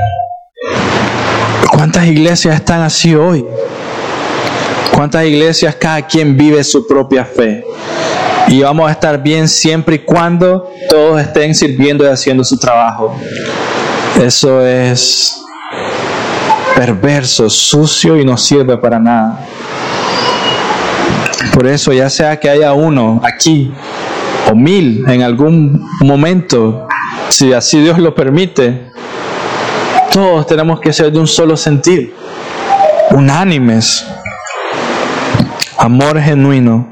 [1.70, 3.44] ¿cuántas iglesias están así hoy?
[4.94, 7.66] ¿Cuántas iglesias cada quien vive su propia fe?
[8.48, 13.14] Y vamos a estar bien siempre y cuando todos estén sirviendo y haciendo su trabajo.
[14.24, 15.38] Eso es
[16.74, 19.38] perverso, sucio y no sirve para nada.
[21.52, 23.70] Por eso, ya sea que haya uno aquí
[24.48, 26.86] o mil en algún momento,
[27.28, 28.90] si así Dios lo permite,
[30.12, 32.14] todos tenemos que ser de un solo sentir,
[33.10, 34.06] unánimes,
[35.78, 36.88] amor genuino.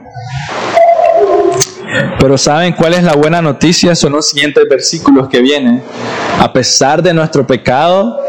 [2.18, 3.94] Pero ¿saben cuál es la buena noticia?
[3.94, 5.82] Son los siguientes versículos que vienen.
[6.38, 8.20] A pesar de nuestro pecado,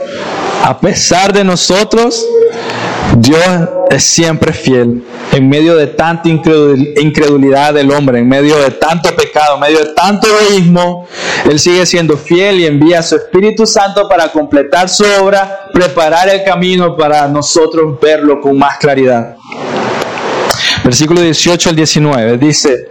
[0.64, 2.26] a pesar de nosotros,
[3.18, 3.44] Dios
[3.90, 9.56] es siempre fiel en medio de tanta incredulidad del hombre, en medio de tanto pecado,
[9.56, 11.08] en medio de tanto egoísmo.
[11.50, 16.30] Él sigue siendo fiel y envía a su Espíritu Santo para completar su obra, preparar
[16.30, 19.36] el camino para nosotros verlo con más claridad.
[20.84, 22.90] Versículo 18 al 19 dice,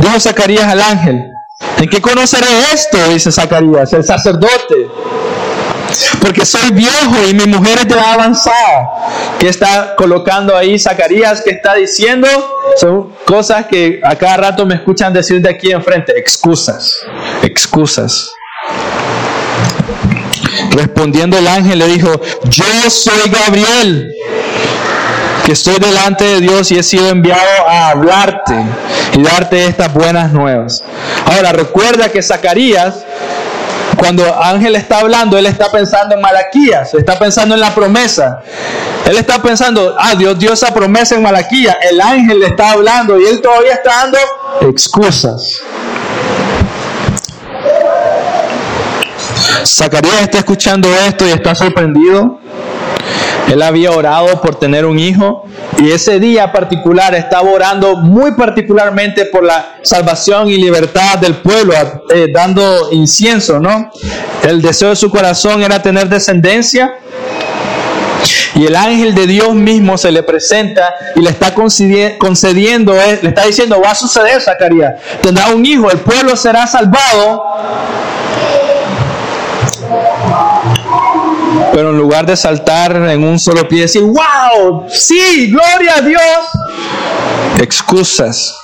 [0.00, 1.22] dijo Zacarías al ángel,
[1.78, 2.96] ¿en qué conoceré esto?
[3.10, 4.88] Dice Zacarías, el sacerdote
[6.20, 8.90] porque soy viejo y mi mujer es de avanzada.
[9.38, 11.42] ¿Qué está colocando ahí Zacarías?
[11.42, 12.26] ¿Qué está diciendo?
[12.76, 16.12] Son cosas que a cada rato me escuchan decir de aquí enfrente.
[16.18, 16.96] Excusas,
[17.42, 18.32] excusas.
[20.72, 24.12] Respondiendo el ángel le dijo, yo soy Gabriel,
[25.46, 28.56] que estoy delante de Dios y he sido enviado a hablarte
[29.16, 30.82] y darte estas buenas nuevas.
[31.26, 33.04] Ahora recuerda que Zacarías
[33.98, 38.40] cuando Ángel está hablando, él está pensando en Malaquías, está pensando en la promesa.
[39.04, 41.76] Él está pensando, ah, Dios dio esa promesa en Malaquías.
[41.90, 44.18] El ángel le está hablando y él todavía está dando
[44.70, 45.60] excusas.
[49.64, 52.38] Zacarías está escuchando esto y está sorprendido.
[53.50, 55.44] Él había orado por tener un hijo
[55.78, 61.74] y ese día particular estaba orando muy particularmente por la salvación y libertad del pueblo,
[62.14, 63.90] eh, dando incienso, ¿no?
[64.42, 66.94] El deseo de su corazón era tener descendencia
[68.54, 73.28] Y el ángel de Dios mismo se le presenta y le está concediendo, eh, le
[73.28, 77.44] está diciendo, va a suceder, Zacarías, tendrá un hijo, el pueblo será salvado.
[81.72, 86.00] Pero en lugar de saltar en un solo pie y decir, wow, sí, gloria a
[86.00, 86.22] Dios,
[87.60, 88.54] excusas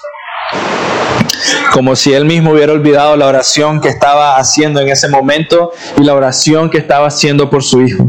[1.72, 6.04] como si él mismo hubiera olvidado la oración que estaba haciendo en ese momento y
[6.04, 8.08] la oración que estaba haciendo por su hijo.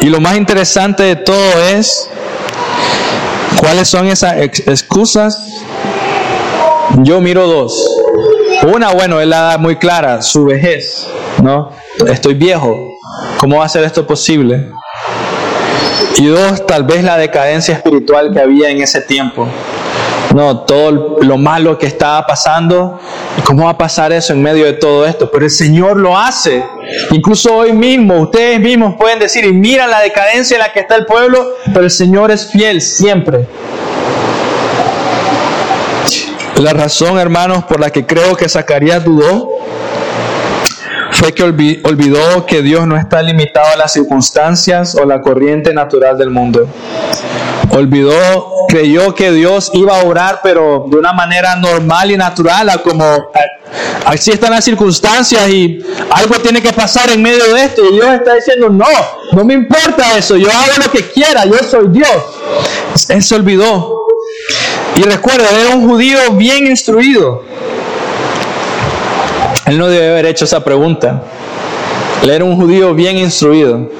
[0.00, 2.08] Y lo más interesante de todo es
[3.56, 5.38] cuáles son esas excusas.
[6.98, 7.88] Yo miro dos.
[8.74, 11.06] Una, bueno, él la da muy clara, su vejez,
[11.42, 11.70] ¿no?
[12.06, 12.97] Estoy viejo.
[13.38, 14.70] ¿Cómo va a ser esto posible?
[16.16, 19.48] Y dos, tal vez la decadencia espiritual que había en ese tiempo.
[20.34, 23.00] No, todo lo malo que estaba pasando,
[23.44, 25.30] ¿cómo va a pasar eso en medio de todo esto?
[25.30, 26.64] Pero el Señor lo hace.
[27.12, 30.96] Incluso hoy mismo, ustedes mismos pueden decir, y mira la decadencia en la que está
[30.96, 33.46] el pueblo, pero el Señor es fiel siempre.
[36.56, 39.48] La razón, hermanos, por la que creo que Zacarías dudó
[41.18, 46.16] fue que olvidó que Dios no está limitado a las circunstancias o la corriente natural
[46.16, 46.68] del mundo.
[47.70, 53.04] Olvidó, creyó que Dios iba a orar, pero de una manera normal y natural, como
[54.06, 57.82] así están las circunstancias y algo tiene que pasar en medio de esto.
[57.84, 58.86] Y Dios está diciendo, no,
[59.32, 62.08] no me importa eso, yo hago lo que quiera, yo soy Dios.
[63.08, 64.06] Él se olvidó.
[64.94, 67.42] Y recuerda, era un judío bien instruido.
[69.68, 71.22] Él no debe haber hecho esa pregunta.
[72.22, 73.90] Él era un judío bien instruido.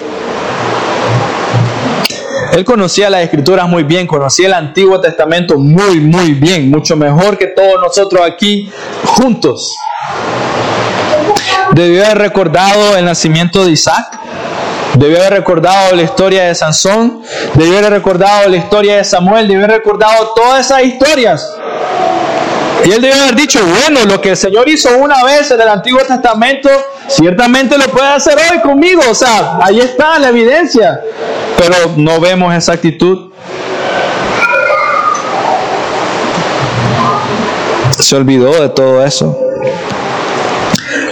[2.52, 7.37] Él conocía las escrituras muy bien, conocía el Antiguo Testamento muy, muy bien, mucho mejor
[7.37, 8.72] que todos nosotros aquí
[9.04, 9.76] juntos.
[11.72, 14.18] Debió haber recordado el nacimiento de Isaac,
[14.94, 17.22] debió haber recordado la historia de Sansón,
[17.54, 21.58] debió haber recordado la historia de Samuel, debió haber recordado todas esas historias.
[22.88, 25.68] Y él debe haber dicho, bueno, lo que el Señor hizo una vez en el
[25.68, 26.70] Antiguo Testamento,
[27.07, 29.03] ciertamente lo puede hacer hoy conmigo.
[29.11, 30.98] O sea, ahí está la evidencia.
[31.59, 33.31] Pero no vemos esa actitud.
[37.90, 39.38] Se olvidó de todo eso.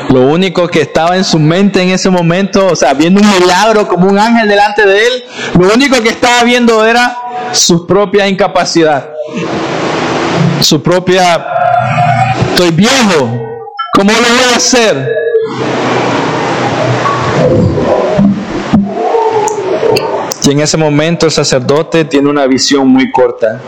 [0.08, 3.86] Lo único que estaba en su mente en ese momento, o sea, viendo un milagro
[3.86, 5.24] como un ángel delante de él,
[5.60, 7.18] lo único que estaba viendo era
[7.52, 9.10] su propia incapacidad
[10.60, 11.46] su propia,
[12.56, 13.38] estoy viejo,
[13.92, 15.14] ¿cómo lo voy a hacer?
[20.42, 23.60] Y en ese momento el sacerdote tiene una visión muy corta.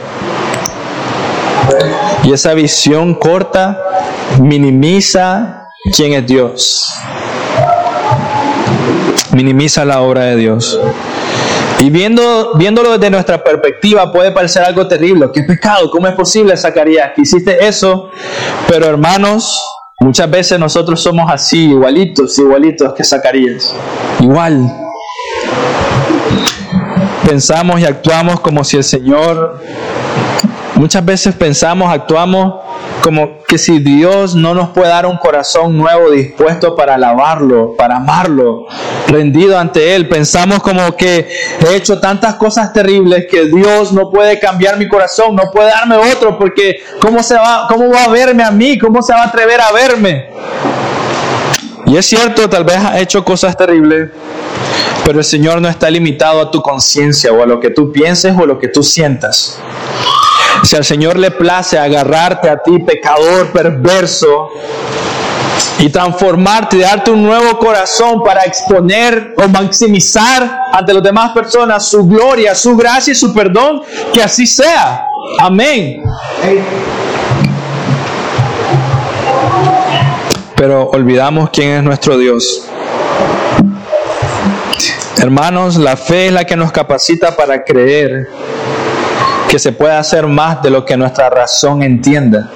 [2.25, 3.79] Y esa visión corta
[4.41, 6.91] minimiza quién es Dios.
[9.33, 10.81] Minimiza la obra de Dios.
[11.81, 15.29] Y viendo, viéndolo desde nuestra perspectiva puede parecer algo terrible.
[15.33, 15.91] ¿Qué pecado?
[15.91, 18.11] ¿Cómo es posible, Zacarías, que hiciste eso?
[18.67, 19.63] Pero hermanos,
[20.01, 23.75] muchas veces nosotros somos así, igualitos, igualitos que Zacarías.
[24.21, 24.73] Igual.
[27.25, 29.61] Pensamos y actuamos como si el Señor...
[30.75, 32.55] Muchas veces pensamos, actuamos
[33.09, 37.97] como que si Dios no nos puede dar un corazón nuevo dispuesto para alabarlo, para
[37.97, 38.67] amarlo,
[39.07, 41.27] rendido ante Él, pensamos como que
[41.67, 45.97] he hecho tantas cosas terribles que Dios no puede cambiar mi corazón, no puede darme
[45.97, 48.77] otro, porque ¿cómo, se va, cómo va a verme a mí?
[48.77, 50.29] ¿Cómo se va a atrever a verme?
[51.87, 54.11] Y es cierto, tal vez has hecho cosas terribles,
[55.07, 58.37] pero el Señor no está limitado a tu conciencia o a lo que tú pienses
[58.39, 59.59] o a lo que tú sientas.
[60.63, 64.51] Si al Señor le place agarrarte a ti, pecador, perverso,
[65.79, 72.07] y transformarte, darte un nuevo corazón para exponer o maximizar ante las demás personas su
[72.07, 75.07] gloria, su gracia y su perdón, que así sea.
[75.39, 76.03] Amén.
[80.57, 82.65] Pero olvidamos quién es nuestro Dios.
[85.19, 88.29] Hermanos, la fe es la que nos capacita para creer
[89.49, 92.51] que se puede hacer más de lo que nuestra razón entienda.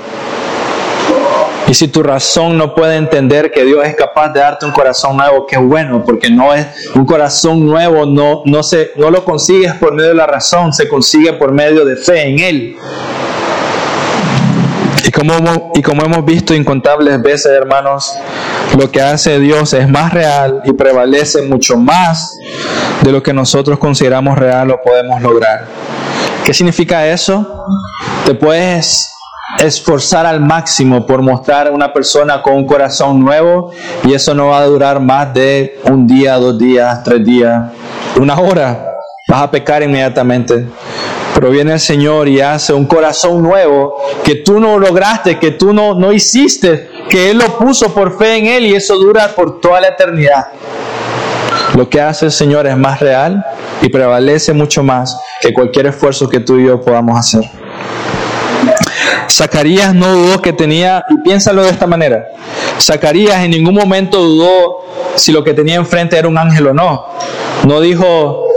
[1.66, 5.16] Y si tu razón no puede entender que Dios es capaz de darte un corazón
[5.16, 9.72] nuevo, qué bueno, porque no es un corazón nuevo, no, no, se, no lo consigues
[9.74, 12.76] por medio de la razón, se consigue por medio de fe en Él.
[15.06, 18.12] Y como, y como hemos visto incontables veces, hermanos,
[18.78, 22.36] lo que hace Dios es más real y prevalece mucho más
[23.02, 25.66] de lo que nosotros consideramos real o podemos lograr.
[26.44, 27.66] ¿Qué significa eso?
[28.26, 29.14] Te puedes
[29.58, 33.70] esforzar al máximo por mostrar a una persona con un corazón nuevo
[34.04, 37.70] y eso no va a durar más de un día, dos días, tres días.
[38.20, 38.92] una hora,
[39.28, 40.66] vas a pecar inmediatamente.
[41.34, 45.72] Pero viene el Señor y hace un corazón nuevo que tú no lograste, que tú
[45.72, 49.60] no, no hiciste, que Él lo puso por fe en Él y eso dura por
[49.60, 50.48] toda la eternidad.
[51.74, 53.44] Lo que hace el Señor es más real
[53.80, 57.44] y prevalece mucho más que cualquier esfuerzo que tú y yo podamos hacer.
[59.30, 62.24] Zacarías no dudó que tenía, y piénsalo de esta manera,
[62.78, 64.84] Zacarías en ningún momento dudó
[65.16, 67.06] si lo que tenía enfrente era un ángel o no.
[67.66, 68.48] No dijo,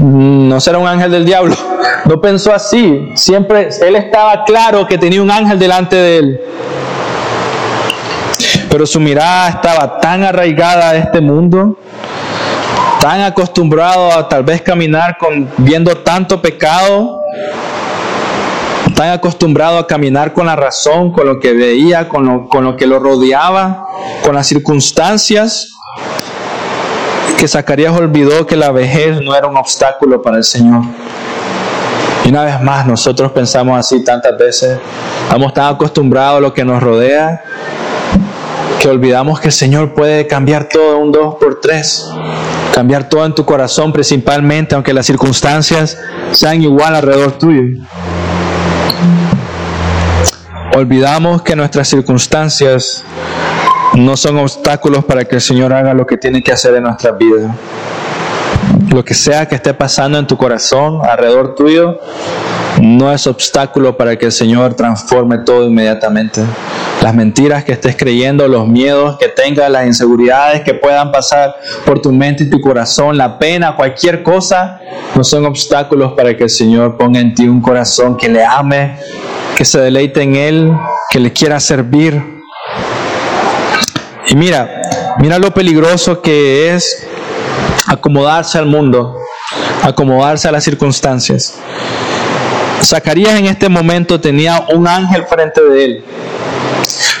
[0.00, 1.56] mm, no será un ángel del diablo.
[2.04, 3.10] No pensó así.
[3.14, 6.40] Siempre él estaba claro que tenía un ángel delante de él.
[8.70, 11.78] Pero su mirada estaba tan arraigada a este mundo,
[13.00, 17.22] tan acostumbrado a tal vez caminar con viendo tanto pecado,
[18.94, 22.76] tan acostumbrado a caminar con la razón, con lo que veía, con lo, con lo
[22.76, 23.86] que lo rodeaba,
[24.24, 25.72] con las circunstancias,
[27.38, 30.82] que Zacarías olvidó que la vejez no era un obstáculo para el Señor.
[32.24, 34.78] Y una vez más, nosotros pensamos así tantas veces,
[35.22, 37.42] estamos tan acostumbrados a lo que nos rodea,
[38.80, 42.08] que olvidamos que el Señor puede cambiar todo un dos por tres,
[42.74, 45.98] cambiar todo en tu corazón principalmente, aunque las circunstancias
[46.32, 47.84] sean igual alrededor tuyo.
[50.76, 53.02] Olvidamos que nuestras circunstancias
[53.94, 57.18] no son obstáculos para que el Señor haga lo que tiene que hacer en nuestras
[57.18, 57.50] vidas.
[58.90, 61.98] Lo que sea que esté pasando en tu corazón, alrededor tuyo,
[62.80, 66.42] no es obstáculo para que el Señor transforme todo inmediatamente.
[67.02, 71.54] Las mentiras que estés creyendo, los miedos que tengas, las inseguridades que puedan pasar
[71.86, 74.80] por tu mente y tu corazón, la pena, cualquier cosa,
[75.14, 78.96] no son obstáculos para que el Señor ponga en ti un corazón que le ame,
[79.56, 80.72] que se deleite en Él,
[81.10, 82.38] que le quiera servir
[84.30, 84.82] y mira,
[85.20, 87.06] mira lo peligroso que es
[87.86, 89.16] acomodarse al mundo,
[89.82, 91.58] acomodarse a las circunstancias.
[92.82, 96.04] Zacarías en este momento tenía un ángel frente de él,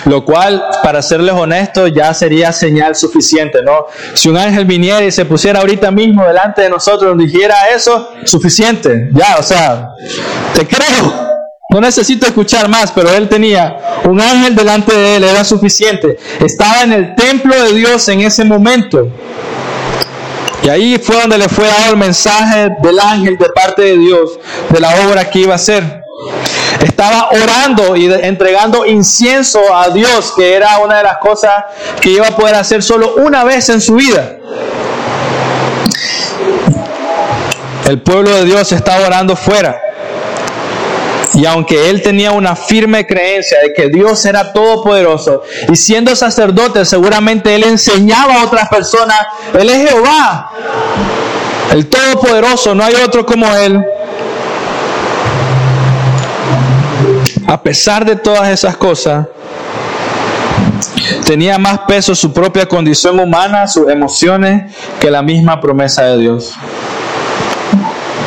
[0.04, 3.86] lo cual, para serles honestos, ya sería señal suficiente, ¿no?
[4.14, 8.10] Si un ángel viniera y se pusiera ahorita mismo delante de nosotros y dijera eso,
[8.24, 9.90] suficiente, ya, o sea,
[10.54, 11.28] te creo.
[11.70, 16.16] No necesito escuchar más, pero él tenía un ángel delante de él, era suficiente.
[16.40, 19.08] Estaba en el templo de Dios en ese momento.
[20.62, 24.40] Y ahí fue donde le fue dado el mensaje del ángel de parte de Dios,
[24.70, 26.02] de la obra que iba a hacer.
[26.82, 31.64] Estaba orando y entregando incienso a Dios, que era una de las cosas
[32.00, 34.36] que iba a poder hacer solo una vez en su vida.
[37.88, 39.80] El pueblo de Dios estaba orando fuera.
[41.34, 46.84] Y aunque él tenía una firme creencia de que Dios era todopoderoso, y siendo sacerdote
[46.84, 49.18] seguramente él enseñaba a otras personas,
[49.54, 50.50] Él es Jehová,
[51.72, 53.84] el todopoderoso, no hay otro como Él.
[57.48, 59.26] A pesar de todas esas cosas,
[61.24, 64.70] tenía más peso su propia condición humana, sus emociones,
[65.00, 66.52] que la misma promesa de Dios.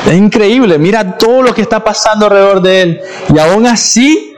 [0.08, 3.02] Es increíble, mira todo lo que está pasando alrededor de él.
[3.32, 4.31] Y aún así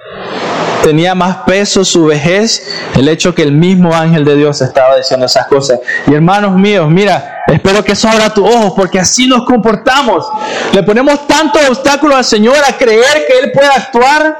[0.83, 5.25] tenía más peso su vejez, el hecho que el mismo ángel de Dios estaba diciendo
[5.25, 5.79] esas cosas.
[6.05, 10.27] Y hermanos míos, mira, espero que eso abra tus ojos, porque así nos comportamos.
[10.73, 14.37] Le ponemos tantos obstáculos al Señor a creer que Él puede actuar.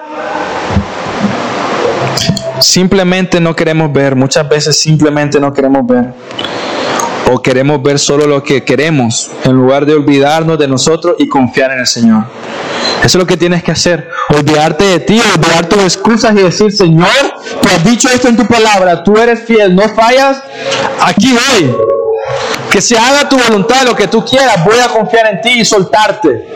[2.60, 6.14] Simplemente no queremos ver, muchas veces simplemente no queremos ver
[7.32, 11.72] o queremos ver solo lo que queremos en lugar de olvidarnos de nosotros y confiar
[11.72, 12.26] en el Señor.
[13.00, 14.10] Eso es lo que tienes que hacer.
[14.30, 17.08] Olvidarte de ti, olvidar tus excusas y decir, Señor,
[17.62, 20.42] tú has dicho esto en tu palabra, tú eres fiel, no fallas,
[21.02, 21.76] aquí voy.
[22.72, 25.66] Que se haga tu voluntad, lo que tú quieras, voy a confiar en ti y
[25.66, 26.48] soltarte.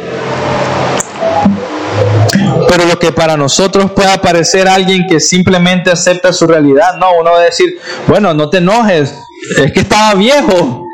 [2.69, 7.31] Pero lo que para nosotros pueda parecer alguien que simplemente acepta su realidad, no, uno
[7.31, 9.13] va a decir, bueno, no te enojes,
[9.57, 10.87] es que estaba viejo.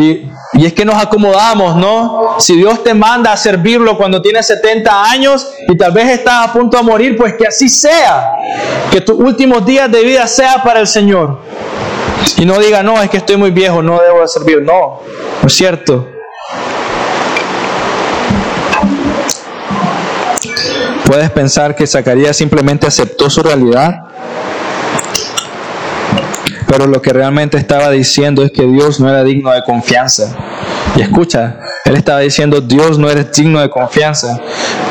[0.00, 0.28] Y,
[0.64, 2.36] es que nos acomodamos, ¿no?
[2.40, 6.52] Si Dios te manda a servirlo cuando tienes 70 años y tal vez estás a
[6.52, 8.32] punto de morir, pues que así sea.
[8.90, 11.38] Que tus últimos días de vida sea para el Señor.
[12.38, 14.62] Y no diga, no, es que estoy muy viejo, no debo de servir.
[14.62, 15.00] No,
[15.42, 16.08] no es cierto.
[21.04, 24.07] Puedes pensar que Zacarías simplemente aceptó su realidad
[26.68, 30.36] pero lo que realmente estaba diciendo es que Dios no era digno de confianza.
[30.94, 34.38] Y escucha, él estaba diciendo, Dios no eres digno de confianza.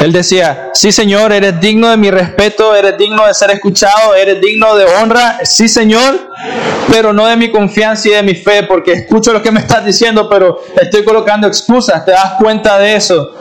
[0.02, 4.42] Él decía, sí Señor, eres digno de mi respeto, eres digno de ser escuchado, eres
[4.42, 6.32] digno de honra, sí Señor,
[6.90, 9.86] pero no de mi confianza y de mi fe, porque escucho lo que me estás
[9.86, 12.04] diciendo, pero estoy colocando excusas.
[12.04, 13.36] ¿Te das cuenta de eso?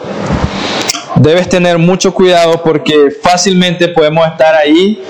[1.16, 5.02] Debes tener mucho cuidado porque fácilmente podemos estar ahí,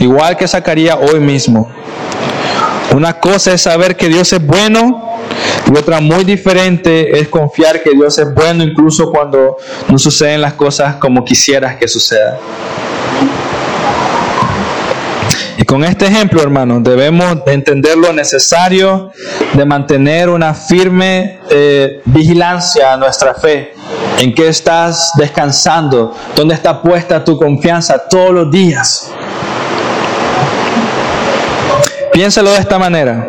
[0.00, 1.72] igual que Zacarías hoy mismo.
[2.94, 5.18] Una cosa es saber que Dios es bueno
[5.70, 9.56] y otra muy diferente es confiar que Dios es bueno incluso cuando
[9.88, 12.36] no suceden las cosas como quisieras que sucedan.
[15.58, 19.10] Y con este ejemplo, hermanos, debemos entender lo necesario
[19.52, 23.74] de mantener una firme eh, vigilancia a nuestra fe.
[24.18, 26.14] ¿En qué estás descansando?
[26.34, 29.10] ¿Dónde está puesta tu confianza todos los días?
[32.12, 33.26] Piénsalo de esta manera.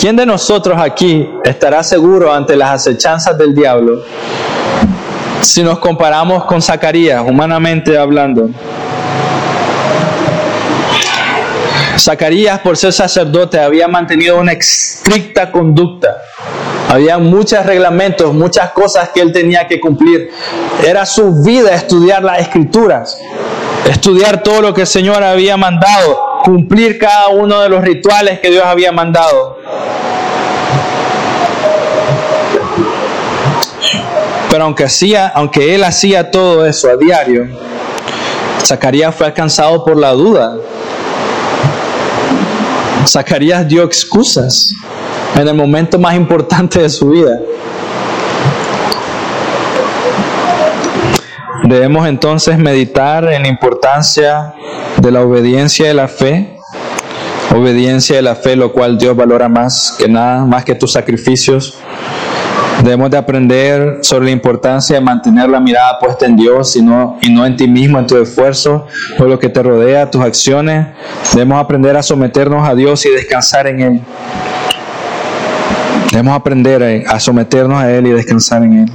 [0.00, 4.02] ¿Quién de nosotros aquí estará seguro ante las acechanzas del diablo
[5.40, 8.50] si nos comparamos con Zacarías, humanamente hablando?
[11.98, 16.22] Zacarías, por ser sacerdote, había mantenido una estricta conducta.
[16.88, 20.30] Había muchos reglamentos, muchas cosas que él tenía que cumplir.
[20.86, 23.18] Era su vida estudiar las escrituras,
[23.86, 28.50] estudiar todo lo que el Señor había mandado, cumplir cada uno de los rituales que
[28.50, 29.58] Dios había mandado.
[34.50, 37.46] Pero aunque, hacía, aunque él hacía todo eso a diario,
[38.64, 40.56] Zacarías fue alcanzado por la duda.
[43.06, 44.72] Zacarías dio excusas
[45.36, 47.38] en el momento más importante de su vida.
[51.68, 54.54] Debemos entonces meditar en la importancia
[54.96, 56.56] de la obediencia de la fe,
[57.54, 61.78] obediencia de la fe, lo cual Dios valora más que nada, más que tus sacrificios.
[62.82, 67.18] Debemos de aprender sobre la importancia de mantener la mirada puesta en Dios y no,
[67.20, 68.86] y no en ti mismo, en tu esfuerzo
[69.18, 70.86] o lo que te rodea, tus acciones.
[71.34, 74.00] Debemos aprender a someternos a Dios y descansar en Él.
[76.12, 78.92] Debemos aprender a someternos a Él y descansar en Él.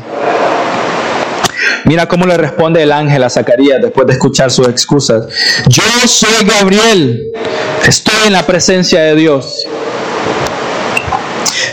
[1.86, 5.26] Mira cómo le responde el ángel a Zacarías después de escuchar sus excusas.
[5.68, 7.32] Yo soy Gabriel,
[7.86, 9.66] estoy en la presencia de Dios.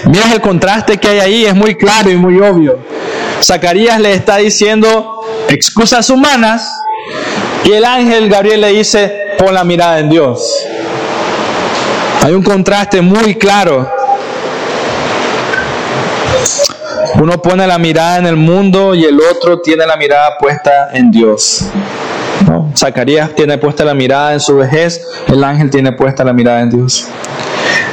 [0.07, 2.79] Mira el contraste que hay ahí, es muy claro y muy obvio.
[3.43, 6.69] Zacarías le está diciendo excusas humanas
[7.65, 10.67] y el ángel Gabriel le dice, pon la mirada en Dios.
[12.23, 14.00] Hay un contraste muy claro
[17.17, 21.11] Uno pone la mirada en el mundo y el otro tiene la mirada puesta en
[21.11, 21.67] Dios.
[22.77, 26.71] Zacarías tiene puesta la mirada en su vejez, el ángel tiene puesta la mirada en
[26.71, 27.07] Dios.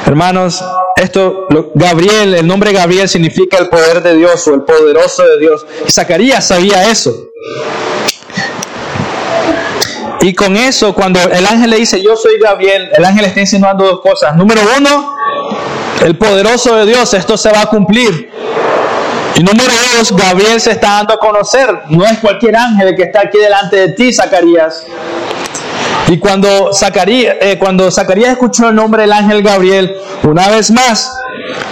[0.05, 0.63] Hermanos,
[0.95, 5.65] esto, Gabriel, el nombre Gabriel significa el poder de Dios o el poderoso de Dios.
[5.89, 7.13] Zacarías sabía eso.
[10.21, 13.85] Y con eso, cuando el ángel le dice, yo soy Gabriel, el ángel está insinuando
[13.85, 14.35] dos cosas.
[14.35, 15.15] Número uno,
[16.03, 18.31] el poderoso de Dios, esto se va a cumplir.
[19.37, 21.83] Y número dos, Gabriel se está dando a conocer.
[21.89, 24.83] No es cualquier ángel que está aquí delante de ti, Zacarías.
[26.07, 31.11] Y cuando Zacarías, eh, cuando Zacarías escuchó el nombre del ángel Gabriel, una vez más,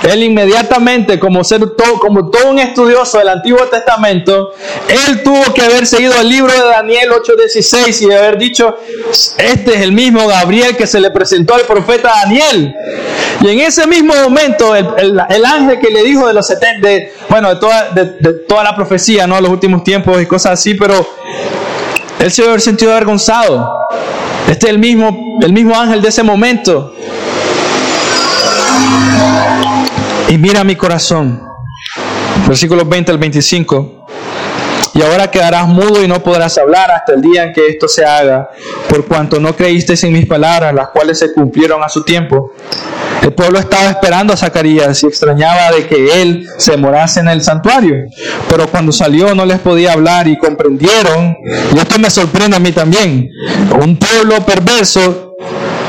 [0.04, 4.52] él inmediatamente, como, ser todo, como todo un estudioso del Antiguo Testamento,
[4.88, 8.76] él tuvo que haber seguido el libro de Daniel 8:16 y haber dicho,
[9.38, 12.76] este es el mismo Gabriel que se le presentó al profeta Daniel.
[13.42, 16.88] Y en ese mismo momento, el, ángel que le dijo de los 70,
[17.36, 19.42] bueno, de toda, de, toda la profecía, ¿no?
[19.42, 21.06] Los últimos tiempos y cosas así, pero
[22.18, 23.74] él se debe haber sentido avergonzado.
[24.50, 26.96] Este es el mismo, el mismo ángel de ese momento.
[30.30, 31.46] Y mira mi corazón.
[32.48, 34.08] Versículos 20 al 25.
[34.94, 38.06] Y ahora quedarás mudo y no podrás hablar hasta el día en que esto se
[38.06, 38.50] haga,
[38.88, 42.54] por cuanto no creísteis en mis palabras, las cuales se cumplieron a su tiempo.
[43.26, 47.42] El pueblo estaba esperando a Zacarías y extrañaba de que él se morase en el
[47.42, 48.06] santuario.
[48.48, 51.36] Pero cuando salió no les podía hablar y comprendieron,
[51.74, 53.28] y esto me sorprende a mí también,
[53.82, 55.36] un pueblo perverso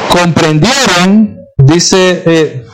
[0.08, 2.64] comprendieron, dice eh,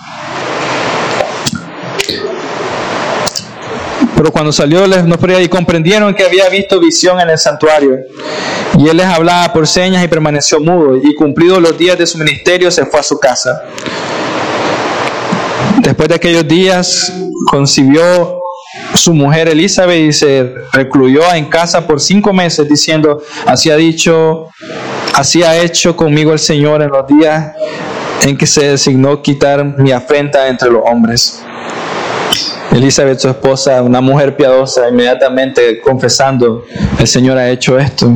[4.15, 7.99] Pero cuando salió les no y comprendieron que había visto visión en el santuario.
[8.79, 10.97] Y él les hablaba por señas y permaneció mudo.
[11.03, 13.65] Y cumplidos los días de su ministerio se fue a su casa.
[15.83, 17.13] Después de aquellos días
[17.51, 18.41] concibió
[18.95, 24.47] su mujer Elizabeth y se recluyó en casa por cinco meses diciendo, así ha dicho,
[25.13, 27.53] así ha hecho conmigo el Señor en los días
[28.25, 31.43] en que se designó quitar mi afrenta entre los hombres.
[32.71, 36.63] Elizabeth, su esposa, una mujer piadosa, inmediatamente confesando,
[36.97, 38.09] el Señor ha hecho esto.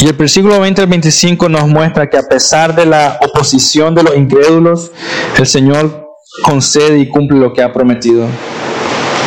[0.00, 4.04] Y el versículo 20 al 25 nos muestra que a pesar de la oposición de
[4.04, 4.92] los incrédulos,
[5.36, 6.08] el Señor
[6.44, 8.28] concede y cumple lo que ha prometido.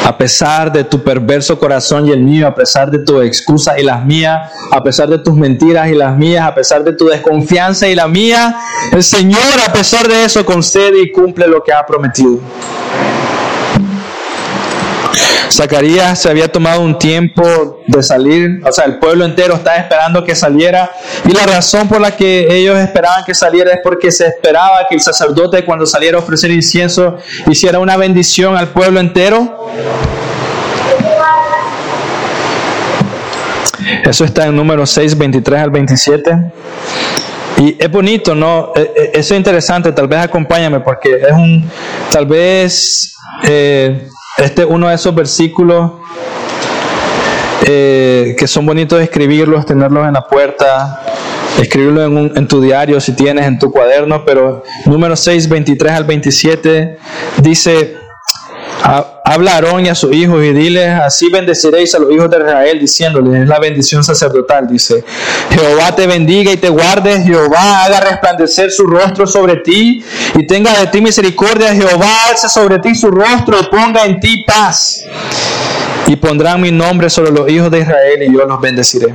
[0.06, 3.84] A pesar de tu perverso corazón y el mío, a pesar de tus excusas y
[3.84, 7.90] las mías, a pesar de tus mentiras y las mías, a pesar de tu desconfianza
[7.90, 8.56] y la mía,
[8.94, 12.40] el Señor a pesar de eso concede y cumple lo que ha prometido.
[15.52, 20.24] Zacarías se había tomado un tiempo de salir, o sea, el pueblo entero estaba esperando
[20.24, 20.92] que saliera
[21.26, 24.96] y la razón por la que ellos esperaban que saliera es porque se esperaba que
[24.96, 27.18] el sacerdote cuando saliera a ofrecer incienso
[27.50, 29.70] hiciera una bendición al pueblo entero.
[34.06, 36.52] Eso está en número 6, 23 al 27.
[37.58, 38.72] Y es bonito, ¿no?
[38.76, 41.70] E, e, eso es interesante, tal vez acompáñame porque es un,
[42.12, 43.16] tal vez...
[43.44, 44.08] Eh,
[44.42, 45.92] este es uno de esos versículos
[47.64, 51.02] eh, que son bonitos de escribirlos, tenerlos en la puerta,
[51.62, 56.04] escribirlo en, en, tu diario si tienes, en tu cuaderno, pero número 6, 23 al
[56.06, 56.98] 27
[57.38, 58.01] dice,
[58.84, 62.80] Habla Aarón y a sus hijos y diles, así bendeciréis a los hijos de Israel,
[62.80, 65.04] diciéndoles, es la bendición sacerdotal, dice,
[65.52, 70.04] Jehová te bendiga y te guarde, Jehová haga resplandecer su rostro sobre ti
[70.36, 74.44] y tenga de ti misericordia, Jehová alce sobre ti su rostro y ponga en ti
[74.46, 75.02] paz.
[76.08, 79.14] Y pondrán mi nombre sobre los hijos de Israel y yo los bendeciré.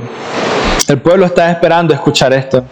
[0.87, 2.63] El pueblo está esperando escuchar esto.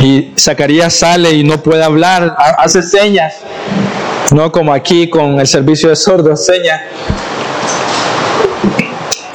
[0.00, 3.34] Y Zacarías sale y no puede hablar, hace señas
[4.32, 6.82] no como aquí con el servicio de sordos, seña.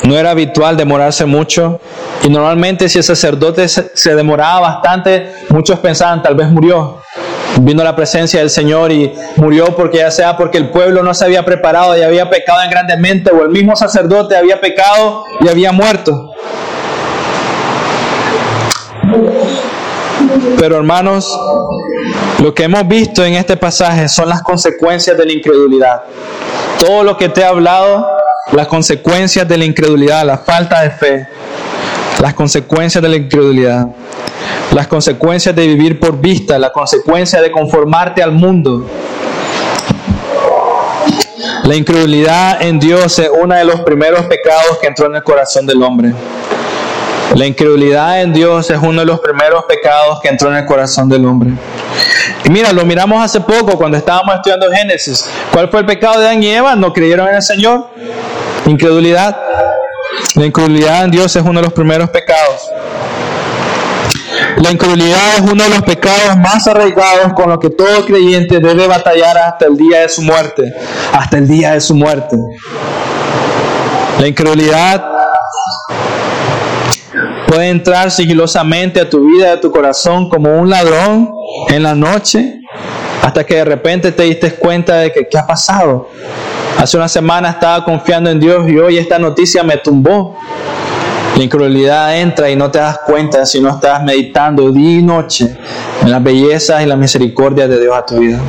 [0.03, 1.79] No era habitual demorarse mucho
[2.23, 7.01] y normalmente si el sacerdote se demoraba bastante, muchos pensaban tal vez murió.
[7.61, 11.23] Vino la presencia del Señor y murió porque ya sea porque el pueblo no se
[11.25, 15.71] había preparado y había pecado en grandemente o el mismo sacerdote había pecado y había
[15.71, 16.31] muerto.
[20.57, 21.39] Pero hermanos,
[22.39, 26.03] lo que hemos visto en este pasaje son las consecuencias de la incredulidad.
[26.79, 28.05] Todo lo que te he hablado,
[28.51, 31.27] las consecuencias de la incredulidad, la falta de fe,
[32.21, 33.87] las consecuencias de la incredulidad,
[34.73, 38.87] las consecuencias de vivir por vista, la consecuencia de conformarte al mundo.
[41.63, 45.65] La incredulidad en Dios es uno de los primeros pecados que entró en el corazón
[45.65, 46.13] del hombre.
[47.35, 51.09] La incredulidad en Dios es uno de los primeros pecados que entró en el corazón
[51.09, 51.51] del hombre.
[52.45, 55.25] Y mira, lo miramos hace poco cuando estábamos estudiando Génesis.
[55.51, 56.75] ¿Cuál fue el pecado de Adán y Eva?
[56.75, 57.87] No creyeron en el Señor.
[58.65, 59.37] Incredulidad.
[60.35, 62.69] La incredulidad en Dios es uno de los primeros pecados.
[64.57, 68.87] La incredulidad es uno de los pecados más arraigados con los que todo creyente debe
[68.87, 70.73] batallar hasta el día de su muerte.
[71.11, 72.37] Hasta el día de su muerte.
[74.19, 75.03] La incredulidad
[77.47, 81.29] puede entrar sigilosamente a tu vida, a tu corazón como un ladrón
[81.69, 82.59] en la noche,
[83.21, 86.09] hasta que de repente te diste cuenta de que qué ha pasado.
[86.77, 90.37] Hace una semana estaba confiando en Dios y hoy esta noticia me tumbó.
[91.37, 95.57] La incredulidad entra y no te das cuenta si no estás meditando día y noche
[96.01, 98.39] en las bellezas y la misericordia de Dios a tu vida.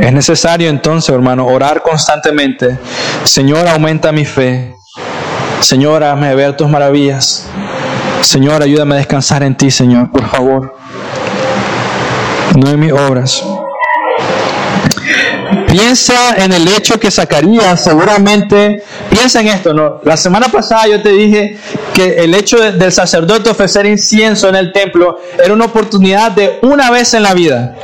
[0.00, 2.78] Es necesario entonces, hermano, orar constantemente.
[3.24, 4.74] Señor, aumenta mi fe.
[5.60, 7.48] Señor, hazme ver tus maravillas.
[8.26, 10.76] Señor, ayúdame a descansar en ti, Señor, por favor.
[12.56, 13.44] No en mis obras.
[15.68, 20.00] Piensa en el hecho que Zacarías seguramente, piensa en esto, ¿no?
[20.02, 21.56] La semana pasada yo te dije
[21.96, 26.90] que el hecho del sacerdote ofrecer incienso en el templo era una oportunidad de una
[26.90, 27.74] vez en la vida.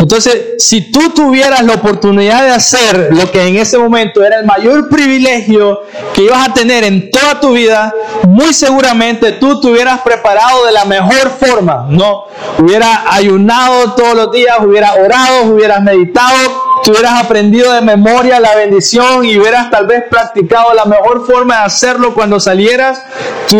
[0.00, 4.46] Entonces, si tú tuvieras la oportunidad de hacer lo que en ese momento era el
[4.46, 5.82] mayor privilegio
[6.12, 7.94] que ibas a tener en toda tu vida,
[8.26, 12.24] muy seguramente tú te hubieras preparado de la mejor forma, ¿no?
[12.58, 16.36] Hubieras ayunado todos los días, hubieras orado, hubieras meditado,
[16.82, 21.58] tú hubieras aprendido de memoria la bendición y hubieras tal vez practicado la mejor forma
[21.58, 23.02] de hacerlo cuando salieras,
[23.48, 23.58] tú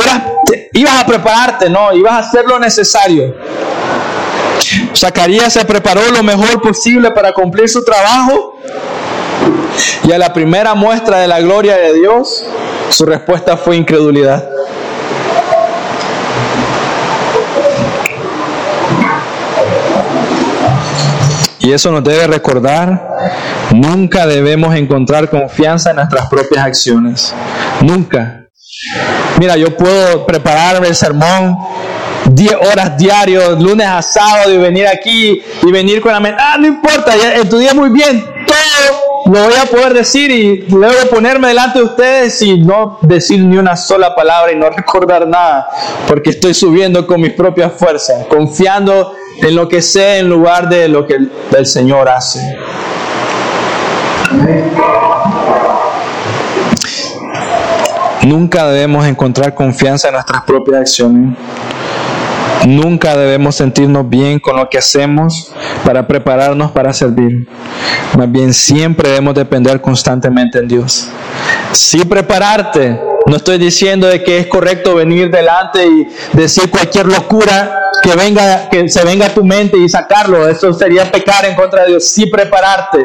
[0.73, 1.93] ibas a prepararte, ¿no?
[1.93, 3.35] Ibas a hacer lo necesario.
[4.97, 8.59] Zacarías se preparó lo mejor posible para cumplir su trabajo
[10.05, 12.45] y a la primera muestra de la gloria de Dios,
[12.91, 14.49] su respuesta fue incredulidad.
[21.63, 23.01] Y eso nos debe recordar,
[23.73, 27.35] nunca debemos encontrar confianza en nuestras propias acciones.
[27.81, 28.47] Nunca.
[29.39, 31.57] Mira, yo puedo prepararme el sermón
[32.27, 36.57] 10 horas diarios, lunes a sábado, y venir aquí y venir con la mente, ah,
[36.59, 41.79] no importa, estudié muy bien, todo lo voy a poder decir y luego ponerme delante
[41.79, 45.69] de ustedes y no decir ni una sola palabra y no recordar nada,
[46.09, 50.89] porque estoy subiendo con mis propias fuerzas, confiando en lo que sé en lugar de
[50.89, 51.17] lo que
[51.57, 52.41] el, Señor hace.
[58.25, 61.37] Nunca debemos encontrar confianza en nuestras propias acciones.
[62.67, 65.53] Nunca debemos sentirnos bien con lo que hacemos
[65.85, 67.49] para prepararnos para servir.
[68.17, 71.09] Más bien siempre debemos depender constantemente en Dios.
[71.73, 73.12] Sí prepararte.
[73.27, 78.69] No estoy diciendo de que es correcto venir delante y decir cualquier locura que venga,
[78.69, 80.49] que se venga a tu mente y sacarlo.
[80.49, 82.05] Eso sería pecar en contra de Dios.
[82.05, 82.99] Sí prepararte.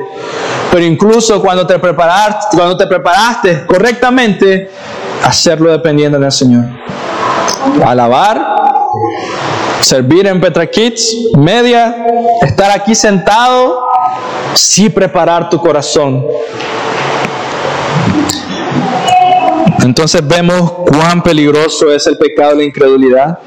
[0.72, 4.70] Pero incluso cuando te preparaste, cuando te preparaste correctamente,
[5.24, 6.66] hacerlo dependiendo del Señor.
[7.86, 8.58] Alabar
[9.82, 11.96] servir en Petra Kids, media,
[12.42, 13.88] estar aquí sentado,
[14.54, 16.26] sí preparar tu corazón.
[19.88, 23.40] Entonces vemos cuán peligroso es el pecado de la incredulidad.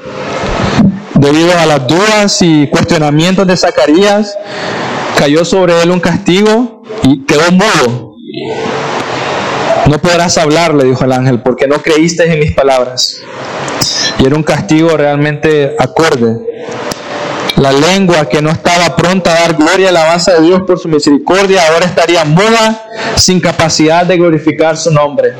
[1.13, 4.35] Debido a las dudas y cuestionamientos de Zacarías,
[5.15, 8.15] cayó sobre él un castigo y quedó mudo.
[9.85, 13.21] No podrás hablar, le dijo el ángel, porque no creíste en mis palabras.
[14.17, 16.39] Y era un castigo realmente acorde.
[17.57, 20.87] La lengua que no estaba pronta a dar gloria y alabanza de Dios por su
[20.87, 22.83] misericordia, ahora estaría muda,
[23.15, 25.33] sin capacidad de glorificar su nombre.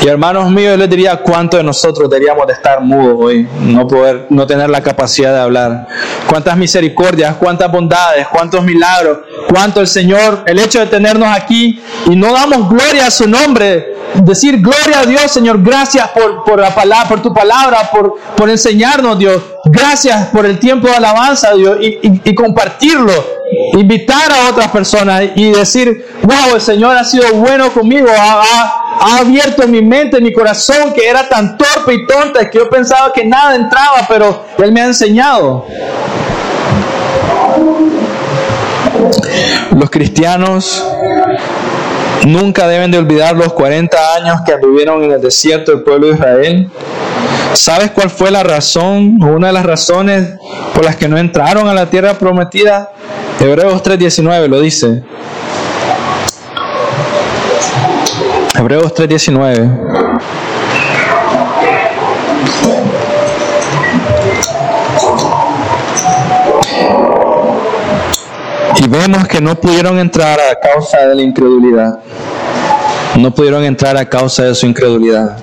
[0.00, 3.86] Y hermanos míos, yo les diría cuánto de nosotros deberíamos de estar mudos hoy, no
[3.86, 5.88] poder, no tener la capacidad de hablar.
[6.28, 9.18] Cuántas misericordias, cuántas bondades, cuántos milagros,
[9.48, 13.96] cuánto el Señor, el hecho de tenernos aquí y no damos gloria a su nombre,
[14.14, 16.08] decir gloria a Dios, Señor, gracias
[16.44, 19.42] por, la palabra, por tu palabra, por, por enseñarnos, Dios.
[19.64, 23.12] Gracias por el tiempo de alabanza, Dios, y, compartirlo,
[23.72, 29.66] invitar a otras personas y decir, wow, el Señor ha sido bueno conmigo, ha, abierto
[29.68, 33.54] mi mente, mi corazón, que era tan torpe y tonta que yo pensaba que nada
[33.54, 35.66] entraba, pero Él me ha enseñado.
[39.70, 40.84] Los cristianos
[42.26, 46.14] nunca deben de olvidar los 40 años que vivieron en el desierto del pueblo de
[46.14, 46.70] Israel.
[47.54, 50.34] ¿Sabes cuál fue la razón una de las razones
[50.74, 52.90] por las que no entraron a la tierra prometida?
[53.40, 55.02] Hebreos 3:19 lo dice.
[58.58, 59.70] Hebreos 3:19.
[68.76, 72.00] Y vemos que no pudieron entrar a causa de la incredulidad.
[73.16, 75.38] No pudieron entrar a causa de su incredulidad.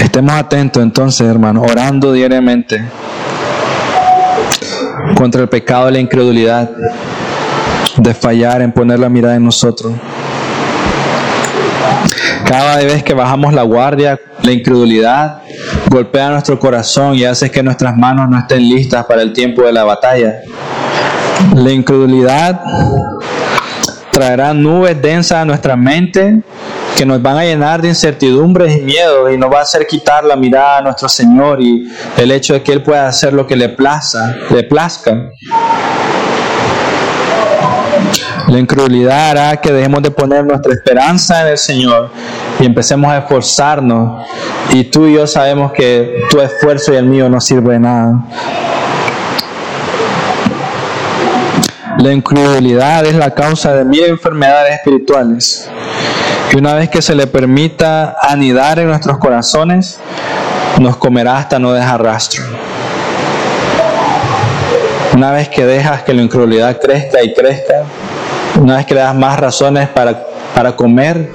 [0.00, 2.84] Estemos atentos entonces, hermano, orando diariamente
[5.16, 6.70] contra el pecado de la incredulidad
[7.96, 9.92] de fallar en poner la mirada en nosotros.
[12.46, 15.42] Cada vez que bajamos la guardia, la incredulidad
[15.90, 19.72] golpea nuestro corazón y hace que nuestras manos no estén listas para el tiempo de
[19.72, 20.36] la batalla.
[21.54, 22.60] La incredulidad
[24.10, 26.40] traerá nubes densas a nuestra mente
[26.98, 30.24] que nos van a llenar de incertidumbres y miedo y nos va a hacer quitar
[30.24, 33.54] la mirada a nuestro Señor y el hecho de que Él pueda hacer lo que
[33.54, 35.30] le plaza, le plazca.
[38.48, 42.10] La incredulidad hará que dejemos de poner nuestra esperanza en el Señor
[42.58, 44.26] y empecemos a esforzarnos.
[44.72, 48.24] Y tú y yo sabemos que tu esfuerzo y el mío no sirve de nada.
[51.98, 55.70] La incredulidad es la causa de mil enfermedades espirituales.
[56.50, 60.00] Y una vez que se le permita anidar en nuestros corazones,
[60.80, 62.42] nos comerá hasta no dejar rastro.
[65.14, 67.84] Una vez que dejas que la incredulidad crezca y crezca,
[68.58, 71.30] una vez que le das más razones para, para comer,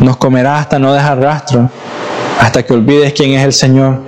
[0.00, 1.70] nos comerá hasta no dejar rastro,
[2.40, 4.02] hasta que olvides quién es el Señor,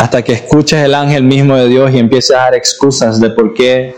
[0.00, 3.52] hasta que escuches el ángel mismo de Dios y empieces a dar excusas de por
[3.52, 3.94] qué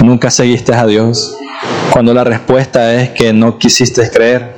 [0.00, 1.36] nunca seguiste a Dios,
[1.90, 4.54] cuando la respuesta es que no quisiste creer.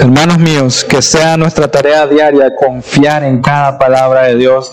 [0.00, 4.72] Hermanos míos, que sea nuestra tarea diaria confiar en cada palabra de Dios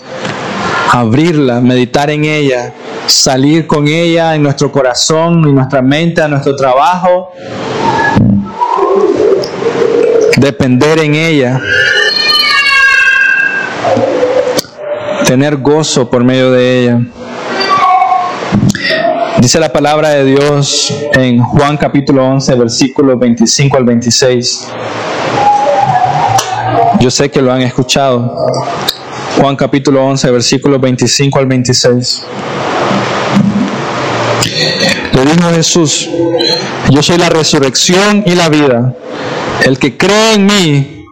[0.92, 2.72] abrirla, meditar en ella,
[3.06, 7.32] salir con ella en nuestro corazón, y nuestra mente, a nuestro trabajo,
[10.36, 11.60] depender en ella,
[15.26, 17.00] tener gozo por medio de ella.
[19.40, 24.68] Dice la palabra de Dios en Juan capítulo 11, versículos 25 al 26.
[26.98, 28.34] Yo sé que lo han escuchado.
[29.40, 32.22] Juan capítulo 11, versículos 25 al 26.
[35.12, 36.10] Le dijo Jesús,
[36.90, 38.96] yo soy la resurrección y la vida.
[39.64, 41.06] El que cree en mí,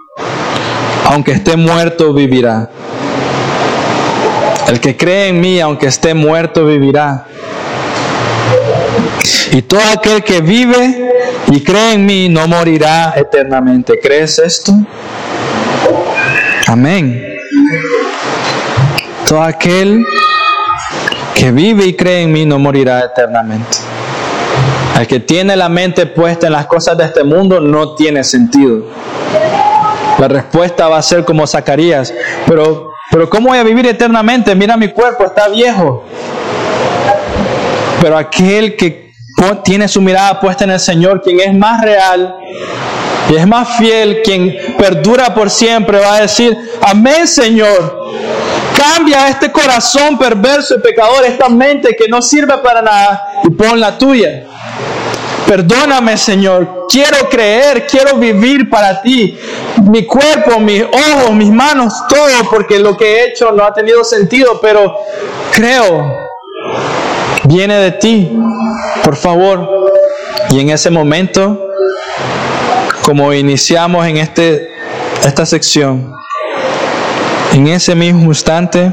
[1.05, 2.71] aunque esté muerto, vivirá.
[4.67, 7.27] El que cree en mí, aunque esté muerto, vivirá.
[9.53, 11.11] Y todo aquel que vive
[11.49, 13.99] y cree en mí no morirá eternamente.
[14.03, 14.73] ¿Crees esto?
[16.67, 17.23] Amén.
[19.29, 20.05] Todo aquel
[21.35, 23.79] que vive y cree en mí no morirá eternamente.
[24.99, 28.87] El que tiene la mente puesta en las cosas de este mundo no tiene sentido.
[30.19, 32.13] La respuesta va a ser como Zacarías,
[32.47, 34.55] pero, pero ¿cómo voy a vivir eternamente?
[34.55, 36.05] Mira mi cuerpo, está viejo.
[38.01, 39.06] Pero aquel que
[39.65, 42.37] tiene su mirada puesta en el Señor, quien es más real
[43.31, 48.07] y es más fiel, quien perdura por siempre, va a decir, amén Señor.
[48.77, 53.81] Cambia este corazón perverso y pecador, esta mente que no sirve para nada y pon
[53.81, 54.45] la tuya.
[55.47, 56.87] Perdóname, Señor.
[56.89, 59.39] Quiero creer, quiero vivir para ti.
[59.83, 64.03] Mi cuerpo, mis ojos, mis manos, todo, porque lo que he hecho no ha tenido
[64.03, 64.99] sentido, pero
[65.53, 66.27] creo.
[67.49, 68.39] Viene de ti,
[69.05, 69.91] por favor.
[70.51, 71.71] Y en ese momento,
[73.03, 74.71] como iniciamos en este,
[75.25, 76.15] esta sección,
[77.53, 78.93] en ese mismo instante,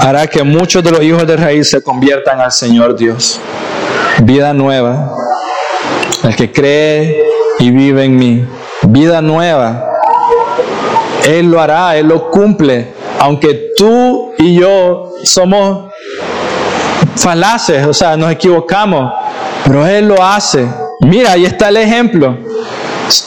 [0.00, 3.40] hará que muchos de los hijos de raíz se conviertan al Señor Dios
[4.20, 5.16] vida nueva.
[6.22, 7.24] El que cree
[7.58, 8.44] y vive en mí,
[8.82, 9.88] vida nueva.
[11.26, 12.92] Él lo hará, Él lo cumple.
[13.18, 15.91] Aunque tú y yo somos
[17.16, 19.12] falaces, o sea, nos equivocamos,
[19.64, 20.66] pero Él lo hace.
[21.00, 22.36] Mira, ahí está el ejemplo.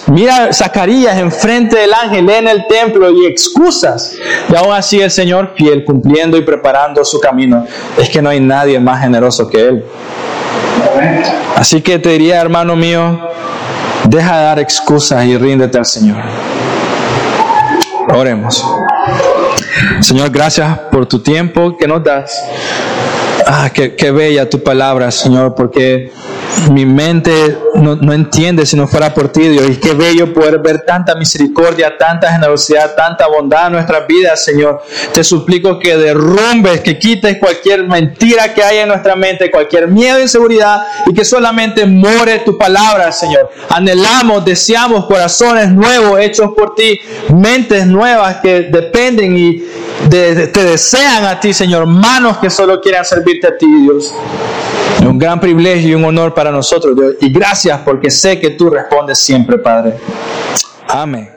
[0.08, 4.16] Mira Zacarías enfrente del ángel en el templo y excusas.
[4.50, 7.66] Y aún así el Señor fiel, cumpliendo y preparando su camino.
[7.98, 9.86] Es que no hay nadie más generoso que Él.
[11.56, 13.20] Así que te diría, hermano mío,
[14.08, 16.18] deja de dar excusas y ríndete al Señor.
[18.14, 18.64] Oremos.
[20.00, 22.42] Señor, gracias por tu tiempo que nos das.
[23.48, 26.12] Ah, qué, qué bella tu palabra, Señor, porque
[26.72, 29.70] mi mente no, no, entiende si no fuera por ti, Dios.
[29.70, 34.82] Y qué bello poder ver tanta misericordia, tanta generosidad, tanta bondad en nuestras vidas, Señor.
[35.14, 40.20] Te suplico que derrumbes, que quites cualquier mentira que haya en nuestra mente, cualquier miedo,
[40.20, 43.52] inseguridad y que solamente more tu palabra, Señor.
[43.70, 47.00] Anhelamos, deseamos corazones nuevos hechos por ti,
[47.34, 49.64] mentes nuevas que dependen y
[50.10, 51.86] te desean a ti, Señor.
[51.86, 54.14] Manos que solo quieran servirte a ti, Dios.
[55.02, 57.16] Un gran privilegio y un honor para nosotros, Dios.
[57.22, 59.96] Y gracias porque sé que tú respondes siempre, Padre.
[60.88, 61.35] Amén.